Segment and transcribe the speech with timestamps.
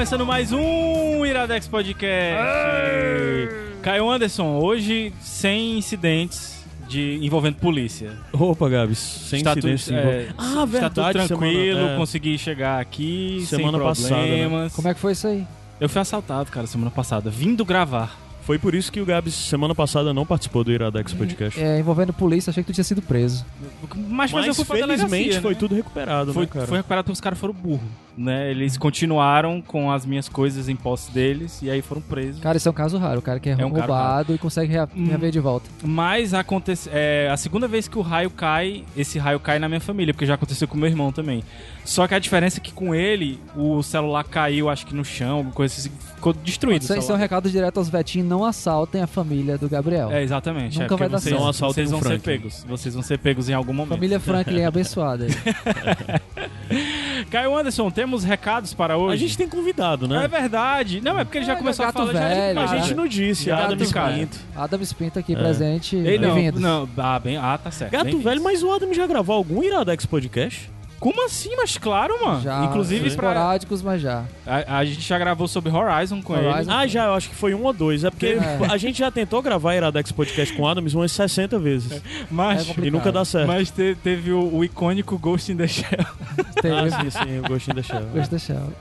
[0.00, 2.40] Começando mais um Iradex Podcast.
[3.82, 8.16] Caio Anderson, hoje sem incidentes de envolvendo polícia.
[8.32, 9.84] Opa, Gabs, sem está incidentes.
[9.84, 10.86] Tudo, é, ah, verdade.
[10.86, 11.96] Está tudo tranquilo, semana, é.
[11.98, 14.08] consegui chegar aqui semana sem problemas.
[14.08, 14.70] Passada, né?
[14.74, 15.46] Como é que foi isso aí?
[15.78, 18.18] Eu fui assaltado, cara, semana passada, vindo gravar.
[18.50, 21.62] Foi por isso que o Gabs, semana passada, não participou do Iradex Podcast.
[21.62, 23.46] É, envolvendo polícia, achei que tu tinha sido preso.
[23.94, 25.56] Mas, mas, mas eu fui felizmente foi né?
[25.56, 26.66] tudo recuperado, foi, né, cara?
[26.66, 27.86] Foi recuperado porque os caras foram burros
[28.20, 28.50] né?
[28.50, 32.40] Eles continuaram com as minhas coisas em posse deles e aí foram presos.
[32.40, 33.20] Cara, isso é um caso raro.
[33.20, 35.06] O cara que é, é um roubado e consegue hum.
[35.06, 35.68] reaver de volta.
[35.82, 39.80] Mas acontece, é, a segunda vez que o raio cai, esse raio cai na minha
[39.80, 41.42] família, porque já aconteceu com meu irmão também.
[41.84, 45.38] Só que a diferença é que com ele, o celular caiu, acho que no chão,
[45.38, 46.82] alguma coisa assim, ficou destruído.
[46.82, 50.10] Isso, isso é um recado direto aos Vetinhos, não assaltem a família do Gabriel.
[50.10, 50.78] É, exatamente.
[50.78, 51.42] Nunca é, vai dar vocês, certo.
[51.42, 52.64] Não assaltem vocês vão ser pegos.
[52.68, 53.94] Vocês vão ser pegos em algum momento.
[53.94, 55.26] Família Franklin é abençoada.
[57.30, 59.14] Caio Anderson, temos recados para hoje?
[59.14, 60.24] A gente tem convidado, né?
[60.24, 61.00] É verdade.
[61.00, 62.12] Não, é porque ele já é, começou a falar.
[62.12, 63.46] Velho, já, a gente não disse.
[63.46, 64.38] Gato Adam Spinto.
[64.56, 65.36] Adam Spinto aqui é.
[65.36, 65.96] presente.
[65.96, 67.92] Ei, não, não, ah, bem, ah, tá certo.
[67.92, 70.70] Gato velho, mas o Adam já gravou algum Iradex Podcast?
[71.00, 71.56] Como assim?
[71.56, 72.42] Mas claro, mano.
[72.42, 73.92] Já, Inclusive esporádicos, pra...
[73.92, 74.24] mas já.
[74.46, 76.58] A, a, gente já gravou sobre Horizon com Horizon.
[76.58, 76.70] ele.
[76.70, 78.04] Ah, já, eu acho que foi um ou dois.
[78.04, 78.58] É porque é.
[78.70, 82.02] a gente já tentou gravar Iradex Podcast com Adams umas 60 vezes.
[82.30, 83.46] Mas, é e nunca dá certo.
[83.46, 85.88] Mas te, teve o, o, icônico Ghost in the Shell.
[86.60, 86.74] Teve.
[86.74, 88.06] Ah, sim, sim, o Ghost in the Shell.
[88.12, 88.72] Ghost in the Shell.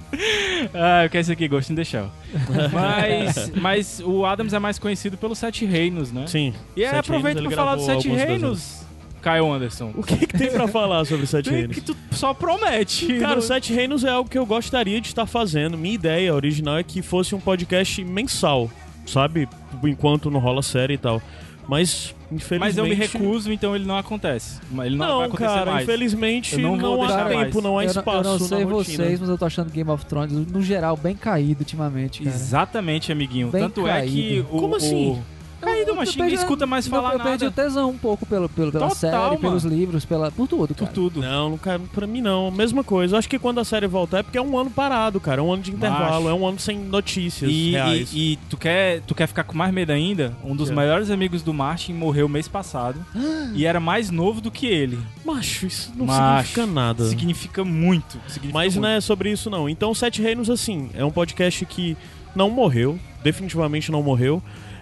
[0.74, 2.10] Ah, eu quero esse aqui, Ghost in the Shell.
[2.74, 6.28] mas, mas o Adams é mais conhecido pelos Sete Reinos, né?
[6.28, 6.54] Sim.
[6.76, 8.89] E aí, aproveita pra falar dos Sete Reinos.
[9.20, 9.92] Caio Anderson.
[9.96, 11.76] O que, que tem pra falar sobre Sete Reinos?
[11.76, 13.20] que tu só promete.
[13.20, 15.78] Cara, o Sete Reinos é algo que eu gostaria de estar fazendo.
[15.78, 18.70] Minha ideia original é que fosse um podcast mensal,
[19.06, 19.48] sabe?
[19.84, 21.22] Enquanto não rola série e tal.
[21.70, 22.60] Mas, infelizmente...
[22.60, 24.60] Mas eu me recuso, então ele não acontece.
[24.84, 25.84] Ele não, não vai acontecer cara, mais.
[25.84, 27.64] infelizmente não, não há tempo, mais.
[27.64, 30.04] não há espaço Eu não, eu não sei vocês, mas eu tô achando Game of
[30.08, 32.36] Thrones, no geral, bem caído ultimamente, cara.
[32.36, 33.50] Exatamente, amiguinho.
[33.50, 34.08] Bem Tanto caído.
[34.08, 34.60] é que o...
[34.60, 35.12] Como assim?
[35.12, 37.30] O caído, mas ninguém escuta mais falar eu nada.
[37.30, 39.40] Eu perdi o tesão um pouco pelo, pelo, pela Total, série, mano.
[39.40, 40.88] pelos livros, pela, por tudo, cara.
[40.88, 41.22] Por tudo.
[41.22, 42.52] Não, cara, pra mim não.
[42.52, 43.16] Mesma coisa.
[43.16, 45.42] Eu acho que quando a série voltar é porque é um ano parado, cara.
[45.42, 46.30] É um ano de intervalo, Macho.
[46.30, 48.12] é um ano sem notícias e, reais.
[48.14, 50.34] E, e, tu, quer, tu quer ficar com mais medo ainda?
[50.44, 50.76] Um dos é.
[50.76, 53.04] melhores amigos do Martin morreu mês passado
[53.54, 55.00] e era mais novo do que ele.
[55.26, 57.06] Macho, isso não Macho, significa nada.
[57.06, 58.20] Significa muito.
[58.28, 58.84] Significa Mas muito.
[58.84, 59.70] não é sobre isso, não.
[59.70, 61.98] Então, Sete Reinos, assim, é um podcast que
[62.36, 63.00] não morreu.
[63.24, 64.42] Definitivamente não morreu.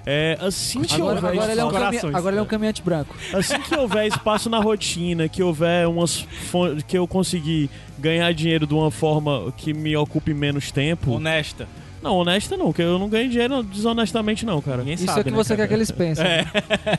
[0.10, 3.14] É, assim que agora, houver agora, ele é um agora ele é um caminhante branco.
[3.34, 6.26] Assim que houver espaço na rotina, que houver umas
[6.88, 7.70] que eu conseguir
[8.00, 11.12] ganhar dinheiro de uma forma que me ocupe menos tempo.
[11.12, 11.68] Honesta.
[12.02, 14.78] Não, honesta não, que eu não ganho dinheiro desonestamente não, cara.
[14.78, 15.64] Ninguém isso sabe, é que né, você cara?
[15.64, 16.26] quer que eles pensem.
[16.26, 16.46] É.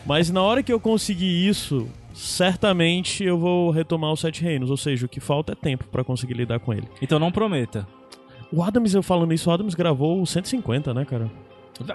[0.04, 4.76] Mas na hora que eu conseguir isso, certamente eu vou retomar os Sete Reinos, ou
[4.76, 6.86] seja, o que falta é tempo para conseguir lidar com ele.
[7.00, 7.86] Então não prometa.
[8.52, 11.30] O Adams, eu falando isso, o Adams gravou o 150, né, cara?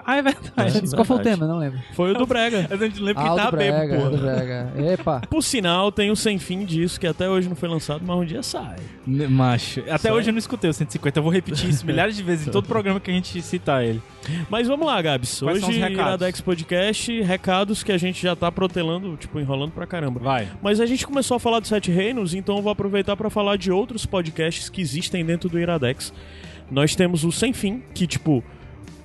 [0.04, 0.90] Ah, é verdade.
[0.94, 1.46] Qual foi o tema?
[1.46, 1.78] Não lembro.
[1.92, 2.66] Foi o do Brega.
[2.70, 4.10] A gente lembra ah, que tá bebo, porra.
[4.10, 4.72] Do Brega.
[4.76, 5.22] Epa.
[5.28, 8.24] Por sinal, tem o Sem Fim disso, que até hoje não foi lançado, mas um
[8.24, 8.76] dia sai.
[9.06, 9.80] Macho.
[9.80, 10.12] Até sai.
[10.12, 11.18] hoje eu não escutei o 150.
[11.18, 14.02] Eu vou repetir isso milhares de vezes em todo programa que a gente citar ele.
[14.48, 15.40] Mas vamos lá, Gabs.
[15.40, 20.20] Quais hoje, Iradex Podcast, recados que a gente já tá protelando, tipo, enrolando pra caramba.
[20.20, 20.48] Vai.
[20.62, 23.56] Mas a gente começou a falar dos Sete Reinos, então eu vou aproveitar para falar
[23.56, 26.12] de outros podcasts que existem dentro do Iradex.
[26.70, 28.42] Nós temos o Sem Fim, que, tipo,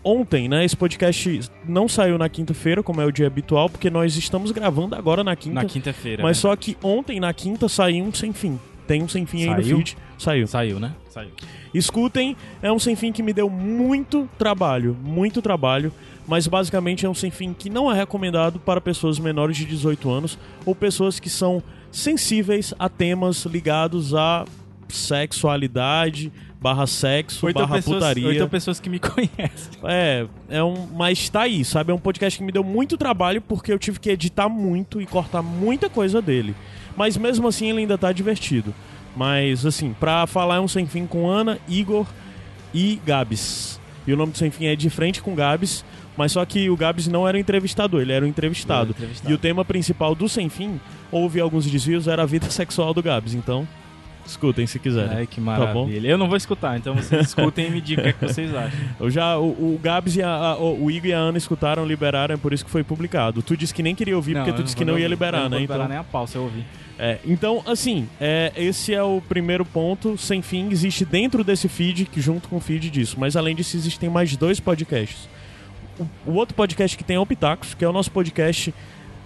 [0.04, 0.64] ontem, né?
[0.66, 4.96] Esse podcast não saiu na quinta-feira, como é o dia habitual, porque nós estamos gravando
[4.96, 5.56] agora na quinta.
[5.56, 6.24] Na quinta-feira.
[6.24, 6.42] Mas né?
[6.42, 8.60] só que ontem, na quinta, saiu um sem fim.
[8.88, 9.52] Tem um sem fim saiu?
[9.52, 9.98] aí no feed.
[10.18, 10.48] Saiu.
[10.48, 10.94] Saiu, né?
[11.10, 11.30] Saiu.
[11.74, 15.94] Escutem, é um sem fim que me deu muito trabalho, muito trabalho,
[16.28, 20.10] mas basicamente é um sem fim que não é recomendado para pessoas menores de 18
[20.10, 24.46] anos ou pessoas que são sensíveis a temas ligados à
[24.88, 28.28] sexualidade, barra sexo, oito barra pessoas, putaria.
[28.28, 29.72] Oito pessoas que me conhecem.
[29.84, 31.92] É, é um, mas tá aí, sabe?
[31.92, 35.06] É um podcast que me deu muito trabalho porque eu tive que editar muito e
[35.06, 36.56] cortar muita coisa dele.
[36.98, 38.74] Mas mesmo assim ele ainda tá divertido.
[39.16, 42.06] Mas assim, pra falar é um sem fim com Ana, Igor
[42.74, 43.80] e Gabs.
[44.06, 45.86] E o nome do Sem Fim é De Frente com Gabs,
[46.18, 48.86] mas só que o Gabs não era o entrevistador, ele era o entrevistado.
[48.86, 49.32] Ele era o entrevistado.
[49.32, 50.80] E o tema principal do Sem Fim,
[51.12, 53.36] houve alguns desvios, era a vida sexual do Gabs.
[53.36, 53.68] Então,
[54.32, 55.18] escutem se quiserem.
[55.18, 55.86] Ai, que Tá bom.
[55.86, 56.08] maravilha.
[56.08, 58.54] Eu não vou escutar, então vocês escutem e me digam o que, é que vocês
[58.54, 58.80] acham.
[59.00, 62.36] Eu já, o, o Gabs e a, a- o Igor e a Ana escutaram, liberaram,
[62.36, 63.42] é por isso que foi publicado.
[63.42, 65.10] Tu disse que nem queria ouvir, porque tu disse que não ia ouvir.
[65.10, 65.64] liberar, eu não né?
[65.64, 66.64] Então, liberar nem a pau se eu ouvir.
[66.98, 70.18] é, então, assim, é, esse é o primeiro ponto.
[70.18, 73.16] Sem fim existe dentro desse feed, que junto com o feed disso.
[73.20, 75.28] Mas além disso, existem mais dois podcasts.
[76.00, 78.74] O, o outro podcast que tem é o Pitacos, que é o nosso podcast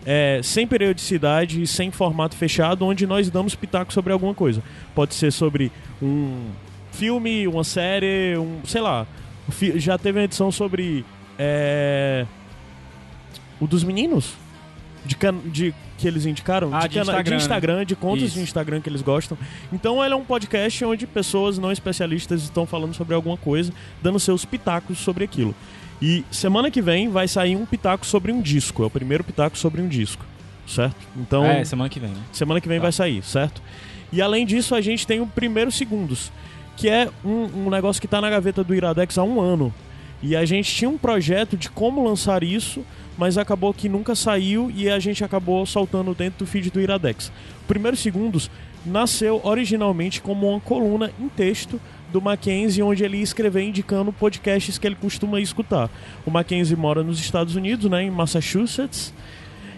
[0.05, 4.61] é, sem periodicidade e sem formato fechado, onde nós damos pitacos sobre alguma coisa.
[4.95, 5.71] Pode ser sobre
[6.01, 6.49] um
[6.91, 8.59] filme, uma série, um.
[8.65, 9.05] sei lá.
[9.75, 11.03] Já teve uma edição sobre.
[11.37, 12.25] é,
[13.59, 14.33] o dos meninos?
[15.05, 16.69] De, can- de que eles indicaram?
[16.73, 17.37] Ah, de cana- Instagram, né?
[17.37, 18.35] Instagram, de contas Isso.
[18.35, 19.37] de Instagram que eles gostam.
[19.71, 24.17] Então ele é um podcast onde pessoas não especialistas estão falando sobre alguma coisa, dando
[24.17, 25.53] seus pitacos sobre aquilo.
[26.05, 28.83] E semana que vem vai sair um pitaco sobre um disco.
[28.83, 30.25] É o primeiro pitaco sobre um disco.
[30.67, 30.97] Certo?
[31.15, 31.45] Então.
[31.45, 32.19] É, semana que vem, né?
[32.33, 32.83] Semana que vem Tá.
[32.83, 33.61] vai sair, certo?
[34.11, 36.29] E além disso, a gente tem o Primeiro Segundos,
[36.75, 39.73] que é um, um negócio que tá na gaveta do Iradex há um ano.
[40.21, 42.85] E a gente tinha um projeto de como lançar isso,
[43.17, 47.29] mas acabou que nunca saiu e a gente acabou soltando dentro do feed do Iradex.
[47.63, 48.51] O Primeiro Segundos
[48.85, 51.79] nasceu originalmente como uma coluna em texto
[52.13, 55.89] do Mackenzie, onde ele ia escrever indicando podcasts que ele costuma escutar.
[56.25, 59.13] O Mackenzie mora nos Estados Unidos, né, em Massachusetts.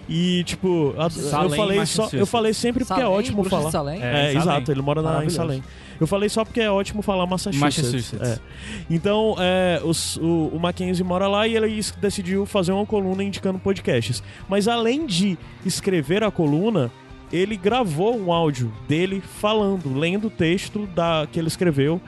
[0.08, 3.56] E, tipo, a- eu Salem, falei só, eu falei sempre porque é Salem, ótimo Bruxa
[3.56, 3.72] de falar.
[3.72, 4.04] Salem.
[4.04, 4.38] É, É, em Salem.
[4.58, 5.30] exato, ele mora na, em.
[5.30, 5.64] Salem.
[6.00, 7.84] Eu falei só porque é ótimo falar Massachusetts.
[8.12, 8.22] Massachusetts.
[8.22, 8.40] É.
[8.88, 13.58] Então, é, os- o, o Mackenzie mora lá e ele decidiu fazer uma coluna indicando
[13.58, 14.22] podcasts.
[14.48, 16.92] Mas além de escrever a coluna,
[17.34, 22.00] ele gravou um áudio dele falando, lendo o texto da, que ele escreveu.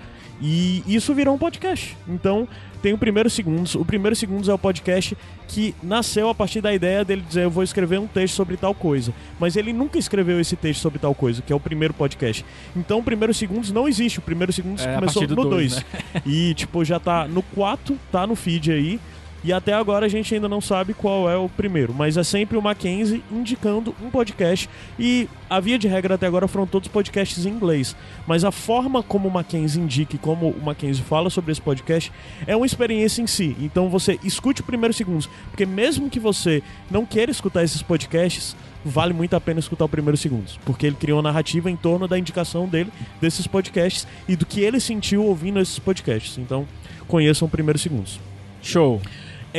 [0.41, 1.97] E isso virou um podcast.
[2.07, 2.47] Então,
[2.81, 3.75] tem o Primeiro Segundos.
[3.75, 5.17] O Primeiro Segundos é o podcast
[5.47, 8.73] que nasceu a partir da ideia dele dizer eu vou escrever um texto sobre tal
[8.75, 9.13] coisa.
[9.39, 12.45] Mas ele nunca escreveu esse texto sobre tal coisa, que é o primeiro podcast.
[12.75, 14.19] Então, o Primeiro Segundos não existe.
[14.19, 15.85] O Primeiro Segundos É, começou no dois, 2.
[16.25, 18.99] E, tipo, já tá no 4, tá no feed aí.
[19.43, 22.57] E até agora a gente ainda não sabe qual é o primeiro, mas é sempre
[22.57, 24.69] o Mackenzie indicando um podcast.
[24.99, 27.95] E a via de regra até agora foram todos podcasts em inglês.
[28.25, 32.11] Mas a forma como o Mackenzie indica e como o Mackenzie fala sobre esse podcast
[32.45, 33.55] é uma experiência em si.
[33.59, 38.55] Então você escute o primeiro segundos, porque mesmo que você não queira escutar esses podcasts,
[38.83, 42.07] vale muito a pena escutar o primeiro segundos, porque ele criou uma narrativa em torno
[42.07, 42.91] da indicação dele
[43.21, 46.37] desses podcasts e do que ele sentiu ouvindo esses podcasts.
[46.37, 46.67] Então,
[47.07, 48.19] conheçam o primeiro segundos.
[48.61, 49.01] Show.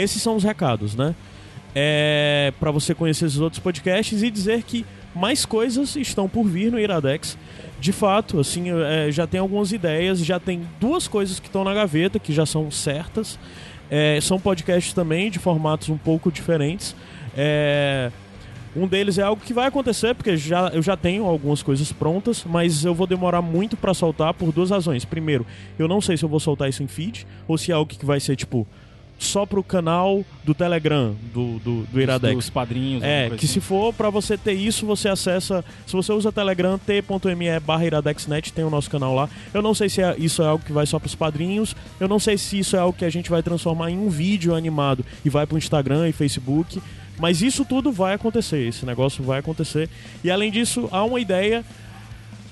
[0.01, 1.15] Esses são os recados, né?
[1.75, 4.85] É, para você conhecer esses outros podcasts e dizer que
[5.15, 7.37] mais coisas estão por vir no Iradex.
[7.81, 11.75] De fato, assim, é, já tem algumas ideias, já tem duas coisas que estão na
[11.75, 13.39] gaveta que já são certas.
[13.91, 16.95] É, são podcasts também de formatos um pouco diferentes.
[17.37, 18.11] É,
[18.77, 22.45] um deles é algo que vai acontecer, porque já, eu já tenho algumas coisas prontas,
[22.45, 25.05] mas eu vou demorar muito pra soltar por duas razões.
[25.05, 25.47] Primeiro,
[25.79, 28.05] eu não sei se eu vou soltar isso em feed, ou se é algo que
[28.05, 28.67] vai ser, tipo,
[29.19, 32.37] só pro canal do Telegram, do, do, do Iradex.
[32.45, 33.03] Os padrinhos.
[33.03, 33.61] É, que se assim.
[33.61, 35.65] for pra você ter isso, você acessa.
[35.87, 39.29] Se você usa Telegram, t.me barra iradexnet, tem o nosso canal lá.
[39.53, 41.75] Eu não sei se é- isso é algo que vai só pros padrinhos.
[41.99, 44.55] Eu não sei se isso é algo que a gente vai transformar em um vídeo
[44.55, 46.81] animado e vai pro Instagram e Facebook.
[47.19, 49.91] Mas isso tudo vai acontecer, esse negócio vai acontecer.
[50.23, 51.65] E além disso, há uma ideia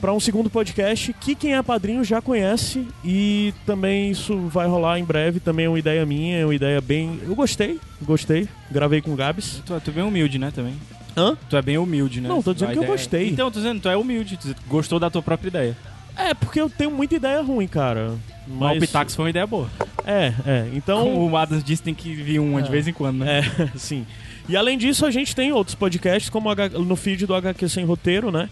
[0.00, 4.98] para um segundo podcast que quem é padrinho já conhece e também isso vai rolar
[4.98, 5.40] em breve.
[5.40, 7.18] Também é uma ideia minha, é uma ideia bem.
[7.24, 8.48] Eu gostei, gostei.
[8.70, 9.62] Gravei com o Gabs.
[9.64, 10.74] Tu, tu é bem humilde, né, também?
[11.16, 11.36] Hã?
[11.48, 12.28] Tu é bem humilde, né?
[12.28, 13.28] Não, tô dizendo A que eu ideia- gostei.
[13.30, 14.36] Então, tô dizendo, tu é humilde.
[14.36, 15.76] Tu gostou da tua própria ideia.
[16.14, 18.14] É, porque eu tenho muita ideia ruim, cara.
[18.46, 19.68] Mas o Pitax foi uma ideia boa.
[20.04, 20.68] É, é.
[20.74, 21.00] Então.
[21.04, 22.70] Como o Adams disse, tem que vir uma de É.
[22.70, 23.40] vez em quando, né?
[23.40, 24.06] É, sim.
[24.48, 28.30] E além disso, a gente tem outros podcasts, como no feed do HQ Sem Roteiro,
[28.30, 28.48] né?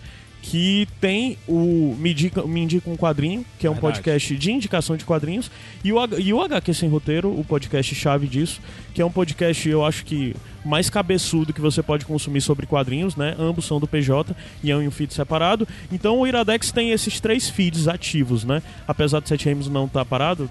[0.50, 3.94] Que tem o Me Indica, Me Indica um Quadrinho, que é um Verdade.
[3.94, 5.50] podcast de indicação de quadrinhos,
[5.82, 8.60] e o, e o HQ Sem Roteiro, o podcast chave disso,
[8.92, 13.16] que é um podcast, eu acho que mais cabeçudo que você pode consumir sobre quadrinhos,
[13.16, 13.34] né?
[13.38, 15.66] Ambos são do PJ e é um feed separado.
[15.90, 18.62] Então o Iradex tem esses três feeds ativos, né?
[18.86, 20.48] Apesar do 7 Games não estar parado,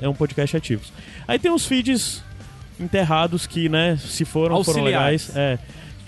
[0.00, 0.82] é um podcast ativo.
[1.26, 2.22] Aí tem os feeds
[2.78, 5.28] enterrados que, né, se foram, foram Auxiliares.
[5.28, 5.36] legais.
[5.36, 5.58] É,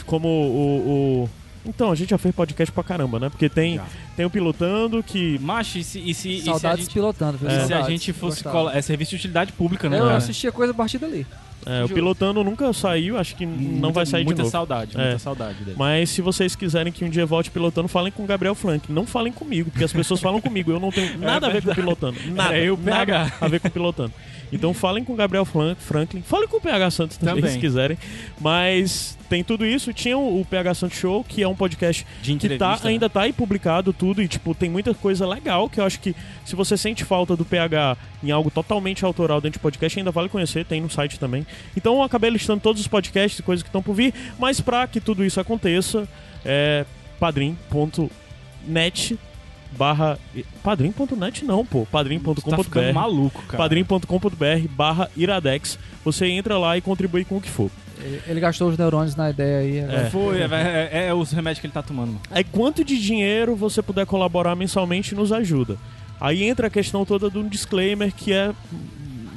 [0.07, 1.31] como o, o-
[1.67, 3.29] Então, a gente já fez podcast pra caramba, né?
[3.29, 3.85] Porque tem, Já.
[4.17, 7.37] Tem o Pilotando, que Macho, e se, e se, e se a Saudades gente, pilotando,
[7.37, 7.87] e se a Saudades.
[7.89, 8.43] gente fosse...
[8.45, 9.99] Cola- É serviço de utilidade pública, né?
[9.99, 10.17] Eu cara?
[10.17, 11.27] assistia coisa a partir dali.
[11.67, 11.89] é, o.
[11.89, 14.53] Pilotando nunca saiu, acho que não Muita- vai sair de Muita novo.
[14.53, 15.03] saudade, É.
[15.03, 15.77] muita saudade dele.
[15.77, 18.91] Mas se vocês quiserem que um dia volte pilotando, falem com o Gabriel Frank.
[18.93, 20.71] Não falem comigo, porque as pessoas falam comigo.
[20.71, 22.17] Eu não tenho nada a ver com pilotando.
[22.33, 22.57] Nada.
[22.57, 24.13] É eu, nada a ver com pilotando.
[24.53, 26.23] Então falem com o Gabriel Fran- Franklin.
[26.23, 27.53] Falem com o PH Santos também, Também.
[27.53, 27.99] se quiserem.
[28.41, 29.93] Mas tem tudo isso.
[29.93, 32.91] Tinha o o PH Santos Show, que é um podcast De que tá, né?
[32.91, 34.23] ainda tá aí publicado tudo.
[34.23, 37.45] E, tipo, tem muita coisa legal que eu acho que se você sente falta do
[37.45, 40.65] PH em algo totalmente autoral dentro de podcast, ainda vale conhecer.
[40.65, 41.47] Tem no site também.
[41.77, 44.15] Então eu acabei listando todos os podcasts e coisas que estão por vir.
[44.39, 46.09] Mas pra que tudo isso aconteça,
[46.45, 46.85] é
[47.19, 49.19] padrim.net
[49.73, 50.19] barra...
[50.63, 51.87] Padrim.net não, pô.
[51.91, 53.59] Tá ficando Padrim.com.br maluco, cara.
[53.63, 55.79] padrim.com.br barra iradex.
[56.05, 57.71] Você entra lá e contribui com o que for.
[58.01, 59.81] Ele, ele gastou os neurônios na ideia aí.
[59.81, 60.11] agora.
[60.11, 62.09] Foi, é, é- é os remédios que ele tá tomando.
[62.09, 62.21] mano.
[62.31, 65.77] Aí quanto de dinheiro você puder colaborar mensalmente nos ajuda.
[66.21, 68.53] Aí entra a questão toda do disclaimer que é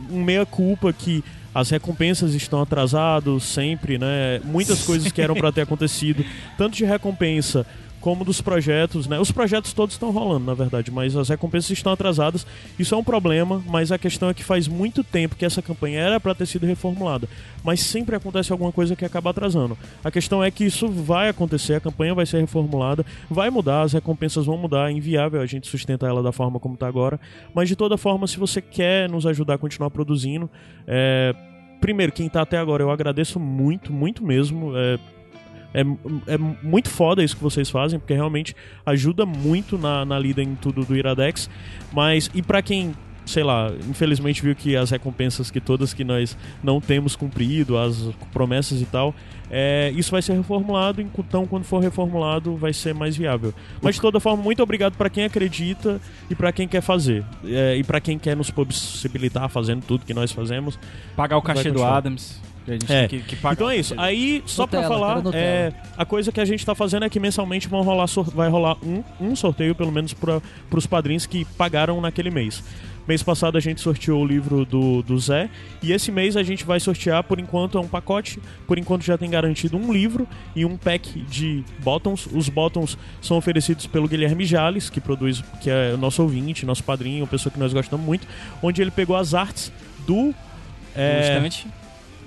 [0.09, 4.39] um meia culpa que as recompensas estão atrasadas sempre, né?
[4.43, 6.24] Muitas coisas que eram para ter acontecido,
[6.57, 7.65] tanto de recompensa
[8.00, 9.20] como dos projetos, né?
[9.20, 12.46] Os projetos todos estão rolando, na verdade, mas as recompensas estão atrasadas.
[12.77, 16.00] Isso é um problema, mas a questão é que faz muito tempo que essa campanha
[16.00, 17.27] era para ter sido reformulada,
[17.63, 19.77] mas sempre acontece alguma coisa que acaba atrasando.
[20.03, 23.94] A questão é que isso vai acontecer, a campanha vai ser reformulada, vai mudar, as
[23.94, 27.20] recompensas vão mudar, é inviável a gente sustentar ela da forma como está agora,
[27.53, 30.50] mas de toda forma, se você quer nos ajudar a continuar produzindo,
[30.88, 31.36] é,
[31.82, 34.72] primeiro, quem tá até agora, eu agradeço muito, muito mesmo.
[34.75, 35.00] É,
[35.73, 35.81] é,
[36.33, 40.55] é muito foda isso que vocês fazem, porque realmente ajuda muito na, na lida em
[40.55, 41.49] tudo do Iradex.
[41.91, 42.93] Mas, e pra quem,
[43.25, 48.09] sei lá, infelizmente viu que as recompensas que todas que nós não temos cumprido, as
[48.31, 49.13] promessas e tal,
[49.51, 53.53] é, isso vai ser reformulado, então quando for reformulado vai ser mais viável.
[53.81, 55.99] Mas de toda forma, muito obrigado pra quem acredita
[56.29, 57.23] e pra quem quer fazer.
[57.45, 60.79] É, e pra quem quer nos possibilitar fazendo tudo que nós fazemos.
[61.15, 61.83] Pagar o cachê do.
[61.83, 62.39] Adams.
[62.69, 63.07] Que a gente É.
[63.07, 63.93] tem que, que pagar Então é isso.
[63.97, 67.19] Aí, só pra Nutella, falar, é, a coisa que a gente tá fazendo é que
[67.19, 71.99] mensalmente vão rolar vai rolar um, um sorteio, pelo menos, para pros padrinhos que pagaram
[72.01, 72.63] naquele mês.
[73.07, 75.49] Mês passado a gente sorteou o livro do, do Zé.
[75.81, 78.39] E esse mês a gente vai sortear, por enquanto, é um pacote.
[78.67, 82.27] Por enquanto já tem garantido um livro e um pack de bottoms.
[82.31, 86.83] Os bottoms são oferecidos pelo Guilherme Jales, que produz, que é o nosso ouvinte, nosso
[86.83, 88.27] padrinho, uma pessoa que nós gostamos muito.
[88.61, 89.71] Onde ele pegou as artes
[90.05, 90.29] do.
[90.29, 90.35] Do
[90.95, 91.67] É, estante.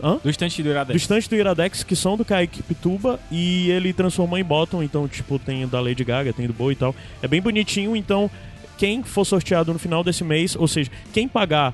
[0.03, 0.19] Hã?
[0.23, 1.01] Do estante do do Iradex.
[1.03, 5.39] estante do Iradex, que são do Kaique Pituba, e ele transformou em bottom, então, tipo,
[5.39, 6.95] tem da Lady Gaga, tem do Boa e tal.
[7.23, 8.29] É bem bonitinho, então,
[8.77, 11.73] quem for sorteado no final desse mês, ou seja, quem pagar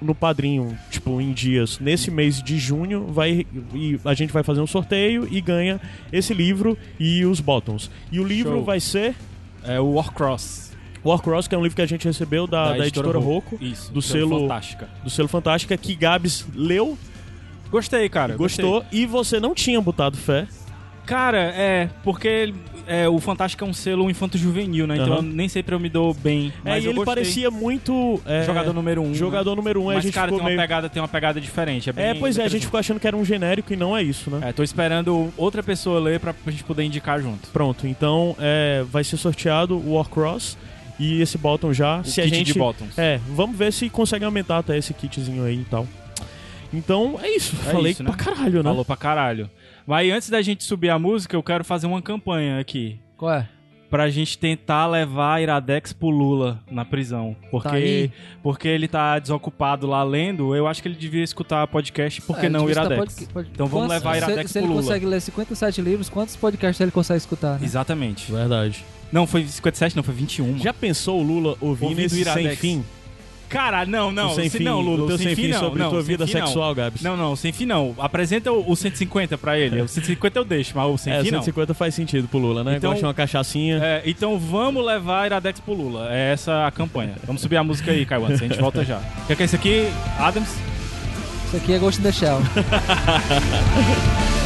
[0.00, 4.60] no padrinho, tipo, em dias, nesse mês de junho, vai e a gente vai fazer
[4.60, 5.78] um sorteio e ganha
[6.12, 7.90] esse livro e os bottoms.
[8.10, 8.64] E o livro Show.
[8.64, 9.14] vai ser
[9.62, 10.72] É o Warcross.
[11.04, 13.92] Warcross, que é um livro que a gente recebeu da, da, editora, Rocco, Isso.
[13.92, 14.88] do selo- Fantástica.
[15.02, 16.96] do selo Fantástica, que Gabs leu,
[17.74, 18.36] Gostei, cara.
[18.36, 20.46] gostou, e você não tinha botado fé.
[21.04, 22.54] Cara, é, porque
[22.86, 24.94] é, o Fantástico é um selo infanto-juvenil, né?
[24.94, 25.16] Então Aham.
[25.16, 26.52] eu nem sempre eu me dou bem.
[26.64, 27.14] É, Mas e eu ele gostei.
[27.14, 28.22] parecia muito.
[28.24, 29.12] é, jogador número um.
[29.12, 29.92] Jogador número um, né?
[29.92, 30.58] a Mas, gente cara, tem uma, meio.
[30.58, 31.90] pegada, tem uma pegada diferente.
[31.90, 34.02] É, É, pois é, a gente ficou achando que era um genérico e não é
[34.04, 34.48] isso, né?
[34.48, 37.48] É, tô esperando outra pessoa ler pra gente poder indicar junto.
[37.48, 40.56] Pronto, então é, vai ser sorteado o Warcross
[40.98, 41.98] e esse bottom já.
[42.00, 42.52] O se a kit gente.
[42.54, 42.96] de bottoms.
[42.96, 45.86] É, vamos ver se consegue aumentar até esse kitzinho aí e tal.
[46.74, 47.54] Então é isso.
[47.66, 48.10] É Falei isso, né?
[48.12, 48.62] pra caralho, né?
[48.70, 49.50] Falou pra caralho.
[49.86, 52.98] Mas antes da gente subir a música, eu quero fazer uma campanha aqui.
[53.16, 53.48] Qual é?
[53.90, 57.36] Pra gente tentar levar Iradex pro Lula na prisão.
[57.48, 62.20] Porque, Tá porque ele tá desocupado lá lendo, eu acho que ele devia escutar podcast,
[62.22, 63.14] por que É, não Iradex?
[63.14, 64.86] pod- pod- Então vamos Quantos- levar se- Iradex Se ele pro Lula.
[64.86, 67.60] consegue ler 57 livros, quantos podcasts ele consegue escutar?
[67.60, 67.64] Né?
[67.66, 68.32] Exatamente.
[68.32, 68.84] Verdade.
[69.12, 70.58] Não, foi 57, não, foi 21.
[70.58, 72.58] Já pensou o Lula ouvindo, Ouvindo esse sem Iradex.
[72.60, 72.84] fim?
[73.54, 74.32] Caralho, não, não.
[74.32, 76.08] o sem se- fim, não, Lula, o teu sem fim, não, sobre não, tua sem
[76.08, 76.46] vida fim, não.
[76.46, 77.02] sexual, Gabs.
[77.02, 77.94] Não, não, sem fim não.
[77.98, 79.80] Apresenta o, o 150 pra ele.
[79.80, 81.38] O 150 eu deixo, mas o sem é, fim não.
[81.38, 82.76] 150 faz sentido pro Lula, né?
[82.76, 83.78] Então- Gosta de uma cachaçinha.
[83.82, 86.08] É, então vamos levar Iradex pro Lula.
[86.12, 87.14] É essa a campanha.
[87.24, 88.44] Vamos subir a música aí, Caio Anderson.
[88.44, 88.98] A gente volta já.
[88.98, 89.88] O que é que é isso aqui?
[90.18, 90.48] Adams?
[91.46, 92.38] Isso aqui é Ghost in the Shell.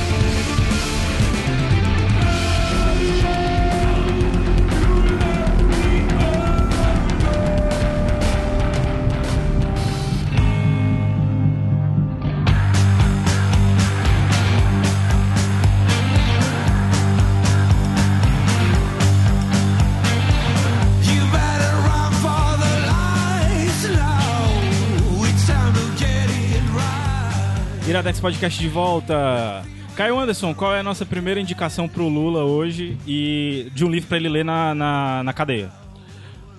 [27.89, 29.65] Iradex Podcast de volta.
[29.97, 34.09] Caio Anderson, qual é a nossa primeira indicação pro Lula hoje e de um livro
[34.09, 35.71] pra ele ler na, na, na cadeia?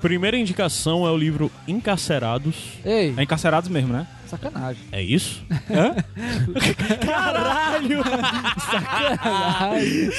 [0.02, 2.56] Primeira indicação é o livro Encarcerados.
[2.86, 4.08] Ei, É encarcerados mesmo, né?
[4.28, 4.82] sacanagem.
[4.92, 5.44] É isso?
[5.72, 5.96] Hã?
[7.06, 8.02] Caralho!
[8.72, 10.12] Sacanagem.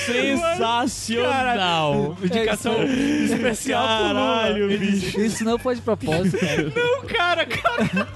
[1.12, 2.16] Sensacional!
[2.22, 4.14] Indicação especial pro Lula.
[4.14, 5.20] Caralho, bicho.
[5.20, 6.72] Isso não foi de propósito, cara.
[6.74, 8.08] Não, cara, cara,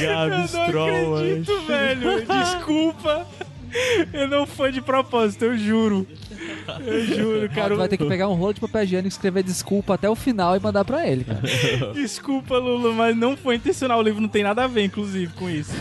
[0.00, 2.26] Gabs eu não Troll, acredito, velho.
[2.26, 3.26] Desculpa.
[4.12, 6.06] Eu não foi de propósito, eu juro.
[6.84, 7.74] Eu juro, cara.
[7.74, 10.56] Tu vai ter que pegar um rolo de papel higiênico, escrever desculpa até o final
[10.56, 11.42] e mandar pra ele, cara.
[11.92, 13.98] Desculpa, Lula, mas não foi intencional.
[13.98, 15.72] O livro não tem nada a ver, inclusive, com isso.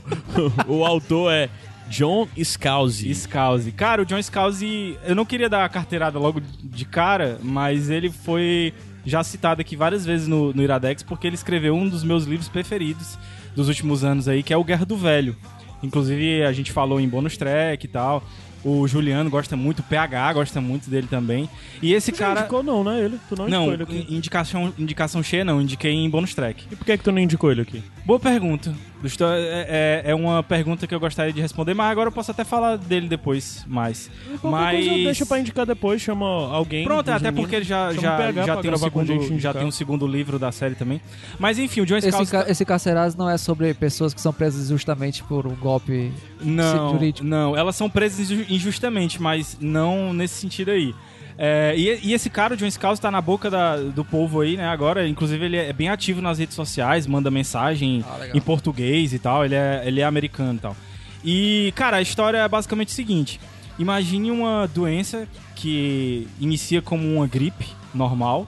[0.66, 1.50] o autor é
[1.88, 3.14] John Scalzi.
[3.14, 3.72] Scalzi.
[3.72, 8.10] Cara, o John Scalzi, eu não queria dar a carteirada logo de cara, mas ele
[8.10, 8.72] foi
[9.06, 12.48] já citado aqui várias vezes no, no Iradex, porque ele escreveu um dos meus livros
[12.48, 13.16] preferidos
[13.54, 15.34] dos últimos anos aí, que é o Guerra do Velho.
[15.82, 18.22] Inclusive, a gente falou em bônus track e tal.
[18.64, 21.48] O Juliano gosta muito, o PH gosta muito dele também.
[21.80, 22.40] E esse Você cara.
[22.40, 23.16] indicou não, né, ele?
[23.28, 24.14] Tu não, Não, indicou ele aqui.
[24.14, 26.64] indicação, indicação cheia não, indiquei em bônus track.
[26.72, 27.80] E por que, que tu não indicou ele aqui?
[28.04, 28.74] Boa pergunta.
[29.06, 29.28] Gostou?
[29.32, 32.44] É, é- é uma pergunta que eu gostaria de responder, mas agora eu posso até
[32.44, 34.10] falar dele depois mais.
[34.42, 36.84] Mas deixa pra indicar depois, chama alguém.
[36.84, 37.40] Pronto, dos até meninos.
[37.42, 40.74] porque ele já, já, já, tem um segundo, já tem um segundo livro da série
[40.74, 41.00] também.
[41.38, 42.30] Mas enfim, o John Esse, Scalzi...
[42.32, 46.92] ca esse carcerário não é sobre pessoas que são presas justamente por um golpe Não,
[46.92, 47.26] jurídico.
[47.26, 50.94] não, elas são presas inju- injustamente, mas não nesse sentido aí.
[51.38, 54.56] É, e, e esse cara, o John Scalzi, tá na boca da- do povo aí,
[54.56, 55.06] né, agora.
[55.06, 59.44] Inclusive, ele é bem ativo nas redes sociais, manda mensagem Ah, em português e tal.
[59.44, 60.76] Ele é, ele é americano e tal.
[61.24, 63.38] E, cara, a história é basicamente o seguinte.
[63.78, 68.46] Imagine uma doença que inicia como uma gripe normal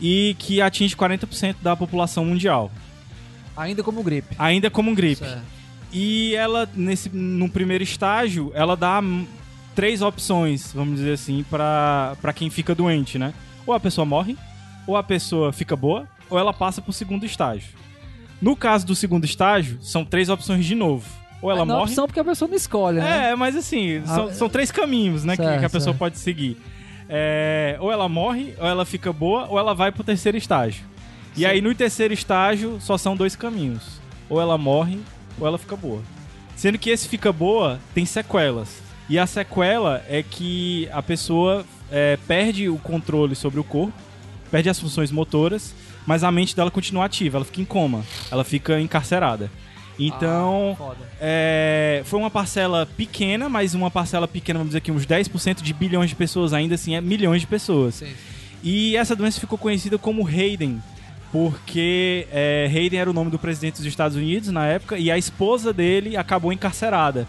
[0.00, 2.70] e que atinge 40% da população mundial.
[3.56, 4.34] Ainda como gripe.
[4.38, 5.24] Ainda como gripe.
[5.24, 5.42] Certo.
[5.92, 9.00] E ela, nesse, no primeiro estágio, ela dá
[9.76, 13.32] três opções, vamos dizer assim, pra pra quem fica doente, né?
[13.64, 14.36] Ou a pessoa morre,
[14.86, 17.68] ou a pessoa fica boa, ou ela passa pro segundo estágio.
[18.42, 21.06] No caso do segundo estágio, são três opções de novo.
[21.40, 21.90] Ou ela não é morre.
[21.90, 23.30] opção porque a pessoa não escolhe, né?
[23.30, 25.98] É, mas assim, são, Ah, são três caminhos, né, que, certo, que a pessoa certo.
[25.98, 26.56] pode seguir.
[27.08, 30.84] É, ou ela morre, ou ela fica boa, ou ela vai pro terceiro estágio.
[31.36, 34.00] E aí no terceiro estágio só são dois caminhos.
[34.28, 34.98] Ou ela morre,
[35.38, 36.00] ou ela fica boa.
[36.56, 38.85] Sendo que esse fica boa tem sequelas.
[39.08, 43.92] E a sequela é que a pessoa é, perde o controle sobre o corpo,
[44.50, 45.74] perde as funções motoras,
[46.06, 49.50] mas a mente dela continua ativa, ela fica em coma, ela fica encarcerada.
[49.98, 55.06] Então, Ah, é, foi uma parcela pequena, mas uma parcela pequena, vamos dizer aqui, uns
[55.06, 57.94] 10% de bilhões de pessoas, ainda assim é milhões de pessoas.
[57.96, 58.12] Sim.
[58.62, 60.82] E essa doença ficou conhecida como Hayden,
[61.32, 65.16] porque é, Hayden era o nome do presidente dos Estados Unidos na época, e a
[65.16, 67.26] esposa dele acabou encarcerada.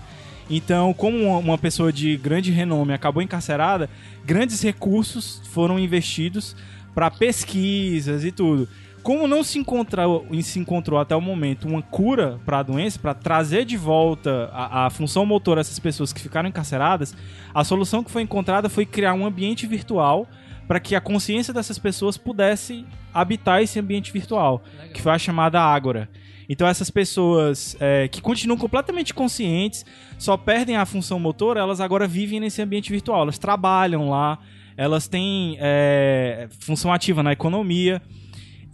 [0.50, 3.90] Então, como uma- pessoa de grande renome acabou encarcerada,
[4.26, 6.56] grandes recursos foram investidos
[6.96, 8.68] para pesquisas e tudo.
[9.04, 13.14] Como não se encontrou, se encontrou até o momento uma cura para a doença, para
[13.14, 17.16] trazer de volta a, a função motora dessas pessoas que ficaram encarceradas,
[17.54, 20.28] a solução que foi encontrada foi criar um ambiente virtual
[20.68, 24.62] para que a consciência dessas pessoas pudesse habitar esse ambiente virtual,
[24.94, 26.10] que foi a chamada Ágora.
[26.50, 29.86] Então essas pessoas é, que continuam completamente conscientes,
[30.18, 33.24] só perdem a função motora, elas agora vivem nesse ambiente virtual.
[33.24, 34.40] Elas trabalham lá,
[34.76, 38.02] elas têm é, função ativa na economia.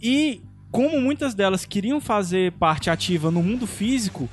[0.00, 4.28] E como muitas delas queriam fazer parte ativa no mundo físico,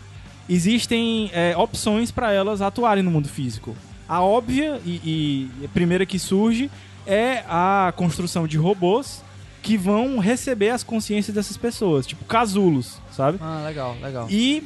[0.49, 3.75] existem é, opções para elas atuarem no mundo físico.
[4.08, 6.69] A óbvia e, e primeira que surge
[7.08, 9.23] é a construção de robôs
[9.62, 13.38] que vão receber as consciências dessas pessoas, tipo casulos, sabe?
[13.41, 14.28] Ah, legal, legal.
[14.30, 14.63] E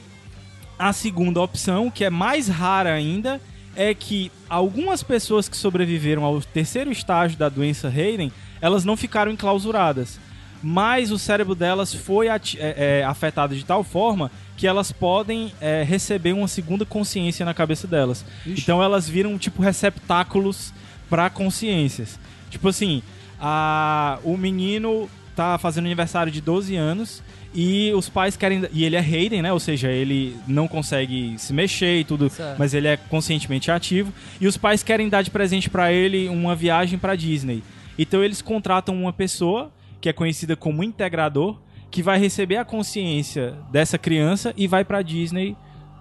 [0.80, 3.42] a segunda opção, que é mais rara ainda,
[3.76, 8.32] é que algumas pessoas que sobreviveram ao terceiro estágio da doença Hayden,
[8.62, 10.20] elas não ficaram enclausuradas.
[10.64, 15.84] Mas o cérebro delas foi é, é, afetado de tal forma que elas podem é,
[15.84, 18.26] receber uma segunda consciência na cabeça delas.
[18.46, 18.62] Ixi.
[18.62, 20.74] Então elas viram tipo receptáculos
[21.10, 22.18] para consciências.
[22.50, 23.04] Tipo assim,
[23.40, 27.22] a, o menino tá fazendo aniversário de 12 anos
[27.54, 28.64] e os pais querem.
[28.72, 29.52] E ele é Hayden, né?
[29.54, 32.58] Ou seja, ele não consegue se mexer e tudo, Certo.
[32.58, 34.14] mas ele é conscientemente ativo.
[34.40, 37.64] E os pais querem dar de presente pra ele uma viagem pra Disney.
[37.98, 39.72] Então eles contratam uma pessoa
[40.02, 41.58] que é conhecida como integrador,
[41.90, 45.56] que vai receber a consciência dessa criança e vai pra Disney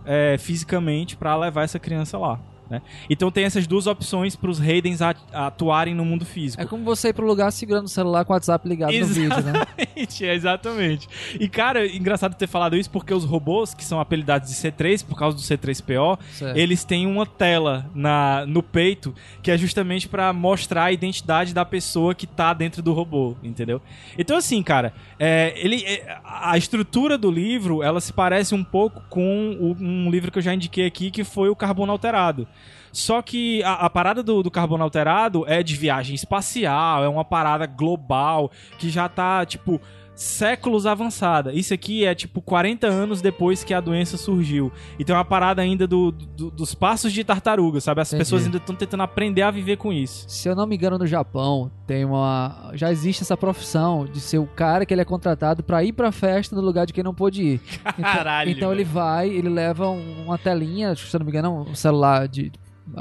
[0.04, 2.38] é, fisicamente pra levar essa criança lá.
[2.74, 2.82] Né?
[3.08, 5.00] Então tem essas duas opções para os Raidens
[5.32, 6.62] atuarem no mundo físico.
[6.62, 9.28] É como você ir pro lugar segurando o celular com o WhatsApp ligado no vídeo,
[9.42, 9.52] né?
[9.78, 11.08] Exatamente, é, exatamente.
[11.38, 15.16] E, cara, engraçado ter falado isso porque os robôs, que são apelidados de C3 por
[15.18, 16.56] causa do C3PO, Certo.
[16.56, 21.64] eles têm uma tela na, no peito que é justamente pra mostrar a identidade da
[21.64, 23.80] pessoa que tá dentro do robô, entendeu?
[24.18, 29.02] Então, assim, cara, é, ele, é, a estrutura do livro, ela se parece um pouco
[29.08, 32.46] com o- um livro que eu já indiquei aqui, que foi o Carbono Alterado.
[32.94, 37.24] Só que a, a parada do, do carbono alterado é de viagem espacial, é uma
[37.24, 39.80] parada global que já tá, tipo,
[40.14, 41.52] séculos avançada.
[41.52, 44.70] Isso aqui é, tipo, 40 anos depois que a doença surgiu.
[44.96, 48.00] E tem uma parada ainda do, do- dos passos de tartaruga, sabe?
[48.00, 48.20] As Entendi.
[48.20, 50.24] pessoas ainda estão tentando aprender a viver com isso.
[50.28, 52.70] Se eu não me engano, no Japão tem uma.
[52.74, 56.12] Já existe essa profissão de ser o cara que ele é contratado pra ir pra
[56.12, 57.60] festa no lugar de quem não pôde ir.
[57.98, 61.66] Então- Caralho, Então, ele vai, ele leva um- uma telinha, se eu não me engano,
[61.68, 62.52] um celular de,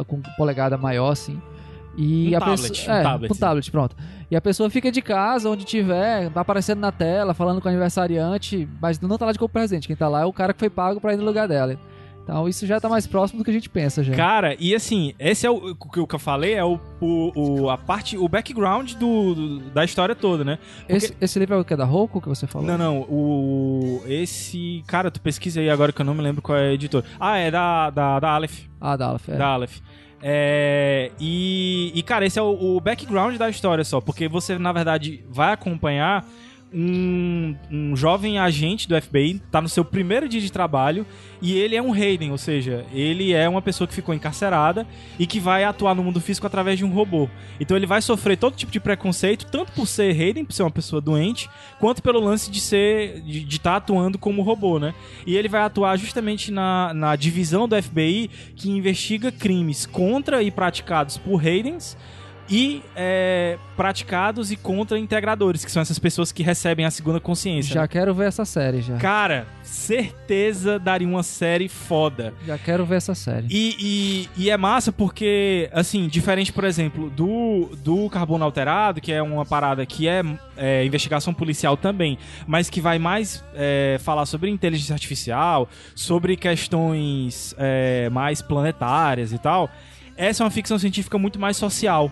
[0.08, 1.42] com polegada maior, assim.
[1.96, 3.96] E Um a tablet, pessoa, um é, tablet, um tablet, pronto.
[4.32, 7.70] E a pessoa fica de casa, onde tiver, tá aparecendo na tela, falando com o
[7.70, 9.88] aniversariante, mas não tá lá de como presente.
[9.88, 11.78] Quem tá lá é o cara que foi pago pra ir no lugar dela.
[12.24, 14.14] Então isso já tá mais próximo do que a gente pensa já.
[14.16, 17.78] Cara, e assim, esse é o, o que- eu falei, é o, o, o- a
[17.78, 20.58] parte, o background do, do- da história toda, né?
[20.88, 22.66] esse, esse livro é o que é da Roku que você falou?
[22.68, 24.02] Não, não, o.
[24.08, 24.84] Esse.
[24.88, 27.04] Cara, tu pesquisa aí agora que eu não me lembro qual é a editora.
[27.20, 28.68] Ah, é da, da, da Aleph.
[28.80, 29.36] Ah, da Aleph, é.
[29.36, 29.80] Da Aleph.
[30.26, 34.72] É, e, e, cara, esse é o, o background da história só, porque você, na
[34.72, 36.26] verdade, vai acompanhar
[36.74, 41.06] um, um jovem agente do FBI, tá no seu primeiro dia de trabalho,
[41.42, 44.88] e ele é um Raiden, ou seja, ele é uma pessoa que ficou encarcerada
[45.20, 47.30] e que vai atuar no mundo físico através de um robô.
[47.60, 50.72] Então ele vai sofrer todo tipo de preconceito, tanto por ser Raiden, por ser uma
[50.72, 54.94] pessoa doente, quanto pelo lance de ser de estar atuando como robô, né?
[55.28, 60.50] E ele vai atuar justamente na, na divisão do FBI que investiga crimes contra e
[60.50, 61.98] praticados por Raidens
[62.50, 67.74] e é, praticados e contra integradores, que são essas pessoas que recebem a segunda consciência.
[67.74, 67.88] Já né?
[67.88, 68.98] quero ver essa série, já.
[68.98, 72.34] Cara, certeza daria uma série foda.
[72.46, 73.48] Já quero ver essa série.
[73.50, 79.12] E, e, e é massa porque, assim, diferente, por exemplo, do, do Carbono Alterado, que
[79.12, 80.22] é uma parada que é,
[80.58, 87.56] é, investigação policial também, mas que vai mais é, falar sobre inteligência artificial, sobre questões
[87.58, 89.70] é, mais planetárias e tal,
[90.16, 92.12] essa é uma ficção científica muito mais social.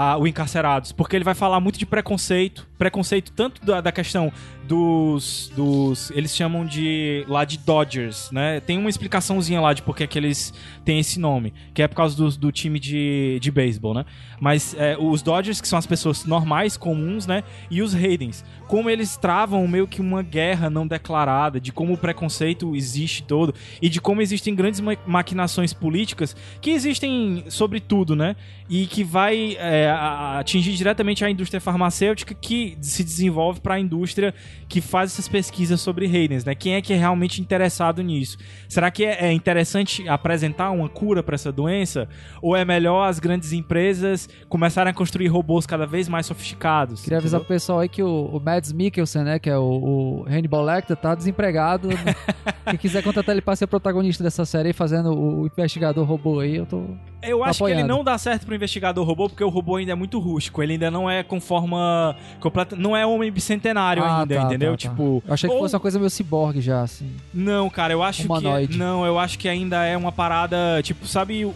[0.00, 4.32] A- o Encarcerados, porque ele vai falar muito de preconceito, preconceito tanto da, da questão
[4.68, 8.60] dos, dos, eles chamam de lá de Dodgers, né?
[8.60, 10.52] Tem uma explicaçãozinha lá de por que eles
[10.84, 14.04] têm esse nome, que é por causa do, do time de, de beisebol, né?
[14.38, 17.42] Mas é, os Dodgers, que são as pessoas normais, comuns, né?
[17.70, 21.98] E os Raidens, como eles travam meio que uma guerra não declarada, de como o
[21.98, 28.14] preconceito existe todo e de como existem grandes ma- maquinações políticas que existem sobre tudo,
[28.14, 28.36] né?
[28.68, 29.90] E que vai é,
[30.38, 34.34] atingir diretamente a indústria farmacêutica que se desenvolve para a indústria
[34.68, 36.54] que faz essas pesquisas sobre Raidens, né?
[36.54, 38.38] Quem é que é realmente interessado nisso?
[38.68, 42.08] Será que é é interessante apresentar uma cura para essa doença?
[42.40, 47.02] Ou é melhor as grandes empresas começarem a construir robôs cada vez mais sofisticados?
[47.02, 47.46] Queria avisar entendeu?
[47.46, 50.96] pro pessoal aí que o, o Mads Mikkelsen, né, que é o, o Hannibal Lecter,
[50.96, 51.88] tá desempregado.
[52.68, 56.40] Quem quiser contratar ele pra ser protagonista dessa série aí, fazendo o, o investigador robô
[56.40, 56.84] aí, eu tô...
[57.20, 59.94] Eu acho que ele não dá certo pro investigador robô, porque o robô ainda é
[59.94, 60.62] muito rústico.
[60.62, 62.76] Ele ainda não é com forma completa.
[62.76, 64.70] Não é homem bicentenário Ah, ainda, tá, entendeu?
[64.76, 64.90] tá, tá.
[64.90, 65.22] Tipo.
[65.26, 67.10] Eu achei que ou- fosse uma coisa meio ciborgue já, assim.
[67.32, 68.72] Não, cara, eu acho Humanoide.
[68.72, 68.78] que.
[68.78, 70.56] Não, eu acho que ainda é uma parada.
[70.82, 71.50] Tipo, sabe o,